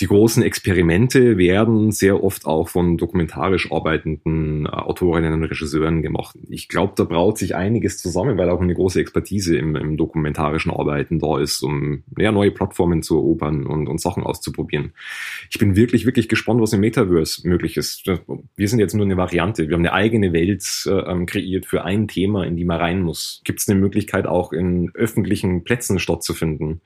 [0.00, 6.38] Die großen Experimente werden sehr oft auch von dokumentarisch arbeitenden äh, Autorinnen und Regisseuren gemacht.
[6.48, 10.72] Ich glaube, da braut sich einiges zusammen, weil auch eine große Expertise im, im dokumentarischen
[10.72, 14.94] Arbeiten da ist, um ja, neue Plattformen zu erobern und, und Sachen auszuprobieren.
[15.50, 18.06] Ich bin wirklich, wirklich gespannt, was im Metaverse möglich ist.
[18.56, 19.68] Wir sind jetzt nur eine Variante.
[19.68, 23.02] Wir haben eine eigene Welt äh, ähm, kreiert für ein Thema, in die man rein
[23.02, 23.42] muss.
[23.44, 26.80] Gibt es eine Möglichkeit, auch in öffentlichen Plätzen stattzufinden?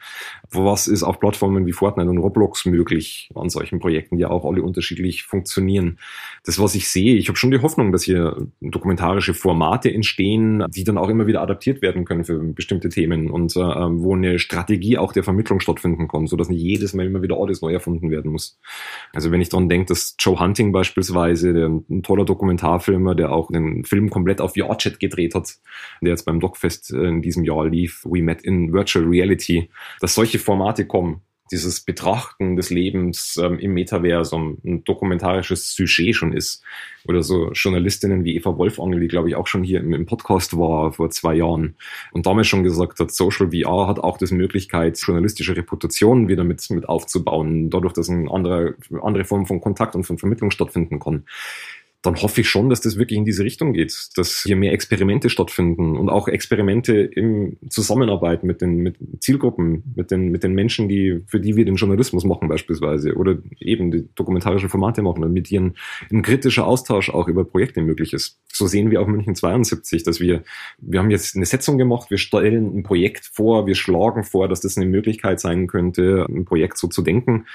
[0.50, 3.03] Was ist auf Plattformen wie Fortnite und Roblox möglich
[3.34, 5.98] an solchen Projekten, die auch alle unterschiedlich funktionieren?
[6.44, 10.84] Das, was ich sehe, ich habe schon die Hoffnung, dass hier dokumentarische Formate entstehen, die
[10.84, 14.98] dann auch immer wieder adaptiert werden können für bestimmte Themen und äh, wo eine Strategie
[14.98, 18.30] auch der Vermittlung stattfinden kann, sodass nicht jedes Mal immer wieder alles neu erfunden werden
[18.32, 18.58] muss.
[19.12, 23.50] Also wenn ich daran denke, dass Joe Hunting beispielsweise, der ein toller Dokumentarfilmer, der auch
[23.50, 25.54] den Film komplett auf VR-Chat gedreht hat,
[26.00, 30.14] der jetzt beim Dogfest äh, in diesem Jahr lief, We Met in Virtual Reality, dass
[30.14, 31.22] solche Formate kommen,
[31.54, 36.64] dieses Betrachten des Lebens ähm, im Metaversum ein dokumentarisches Sujet schon ist.
[37.06, 40.58] Oder so Journalistinnen wie Eva Wolfangel, die glaube ich auch schon hier im, im, Podcast
[40.58, 41.76] war vor zwei Jahren
[42.12, 46.68] und damals schon gesagt hat, Social VR hat auch die Möglichkeit, journalistische Reputation wieder mit,
[46.70, 51.24] mit aufzubauen, dadurch, dass eine andere, andere Form von Kontakt und von Vermittlung stattfinden kann
[52.04, 55.30] dann hoffe ich schon, dass das wirklich in diese Richtung geht, dass hier mehr Experimente
[55.30, 60.86] stattfinden und auch Experimente im Zusammenarbeit mit den mit Zielgruppen, mit den, mit den Menschen,
[60.86, 65.46] die, für die wir den Journalismus machen beispielsweise oder eben die dokumentarischen Formate machen, damit
[65.46, 65.76] hier ein,
[66.12, 68.38] ein kritischer Austausch auch über Projekte möglich ist.
[68.52, 70.44] So sehen wir auch München 72, dass wir,
[70.76, 74.60] wir haben jetzt eine Setzung gemacht, wir stellen ein Projekt vor, wir schlagen vor, dass
[74.60, 77.46] das eine Möglichkeit sein könnte, ein Projekt so zu denken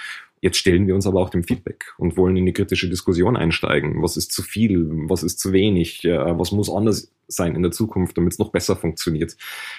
[0.41, 4.01] Jetzt stellen wir uns aber auch dem Feedback und wollen in die kritische Diskussion einsteigen.
[4.01, 4.87] Was ist zu viel?
[5.09, 6.03] Was ist zu wenig?
[6.05, 9.35] Was muss anders sein in der Zukunft, damit es noch besser funktioniert?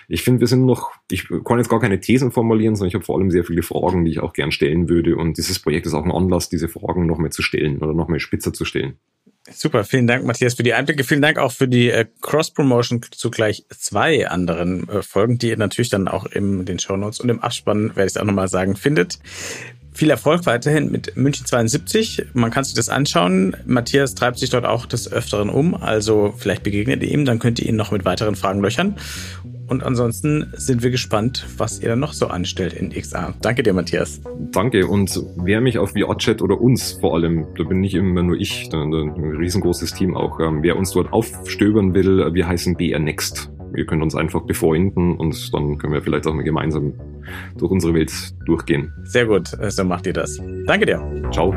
[0.09, 3.05] Ich finde, wir sind noch, ich kann jetzt gar keine Thesen formulieren, sondern ich habe
[3.05, 5.17] vor allem sehr viele Fragen, die ich auch gern stellen würde.
[5.17, 8.09] Und dieses Projekt ist auch ein Anlass, diese Fragen noch mehr zu stellen oder noch
[8.09, 8.99] mehr spitzer zu stellen.
[9.51, 11.03] Super, vielen Dank, Matthias, für die Einblicke.
[11.03, 15.57] Vielen Dank auch für die äh, Cross-Promotion zu gleich zwei anderen äh, Folgen, die ihr
[15.57, 18.49] natürlich dann auch in den Show Notes und im Abspann, werde ich es auch nochmal
[18.49, 19.19] sagen, findet.
[20.01, 22.29] Viel Erfolg weiterhin mit München 72.
[22.33, 23.55] Man kann sich das anschauen.
[23.67, 25.75] Matthias treibt sich dort auch des Öfteren um.
[25.75, 28.97] Also vielleicht begegnet ihr ihm, dann könnt ihr ihn noch mit weiteren Fragen löchern.
[29.67, 33.35] Und ansonsten sind wir gespannt, was ihr dann noch so anstellt in XA.
[33.43, 34.23] Danke dir, Matthias.
[34.53, 34.87] Danke.
[34.87, 38.71] Und wer mich auf VR-Chat oder uns vor allem, da bin nicht immer nur ich,
[38.73, 43.87] ein riesengroßes Team auch, ähm, wer uns dort aufstöbern will, wir heißen BR Next ihr
[43.87, 46.95] könnt uns einfach befreunden und dann können wir vielleicht auch mal gemeinsam
[47.57, 48.13] durch unsere Welt
[48.47, 48.93] durchgehen.
[49.05, 50.41] Sehr gut, so macht ihr das.
[50.67, 51.31] Danke dir.
[51.33, 51.55] Ciao.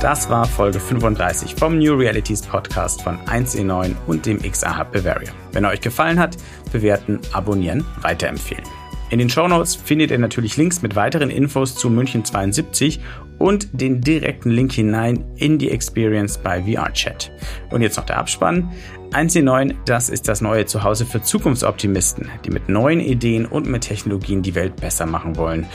[0.00, 5.32] Das war Folge 35 vom New Realities Podcast von 1E9 und dem XA Hub Bavaria.
[5.50, 6.36] Wenn er euch gefallen hat,
[6.70, 8.62] bewerten, abonnieren, weiterempfehlen.
[9.10, 13.00] In den Shownotes findet ihr natürlich Links mit weiteren Infos zu München 72
[13.38, 17.30] und den direkten Link hinein in die Experience bei VRChat.
[17.70, 18.70] Und jetzt noch der Abspann.
[19.12, 24.42] 1C9, das ist das neue Zuhause für Zukunftsoptimisten, die mit neuen Ideen und mit Technologien
[24.42, 25.66] die Welt besser machen wollen.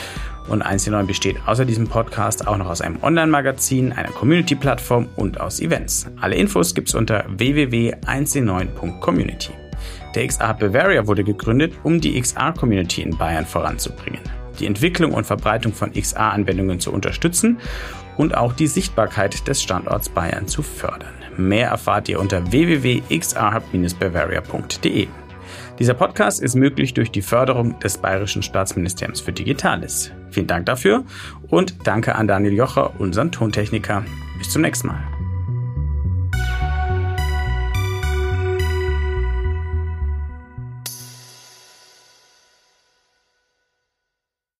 [0.49, 5.61] Und 1C9 besteht außer diesem Podcast auch noch aus einem Online-Magazin, einer Community-Plattform und aus
[5.61, 6.07] Events.
[6.21, 9.53] Alle Infos gibt's unter www.1c9.community.
[10.15, 14.19] Der XR Bavaria wurde gegründet, um die XR-Community in Bayern voranzubringen,
[14.59, 17.59] die Entwicklung und Verbreitung von XR-Anwendungen zu unterstützen
[18.17, 21.13] und auch die Sichtbarkeit des Standorts Bayern zu fördern.
[21.37, 25.07] Mehr erfahrt ihr unter www.xrhub-bavaria.de.
[25.79, 30.11] Dieser Podcast ist möglich durch die Förderung des Bayerischen Staatsministeriums für Digitales.
[30.29, 31.03] Vielen Dank dafür
[31.49, 34.03] und danke an Daniel Jocher, unseren Tontechniker.
[34.37, 35.12] Bis zum nächsten Mal.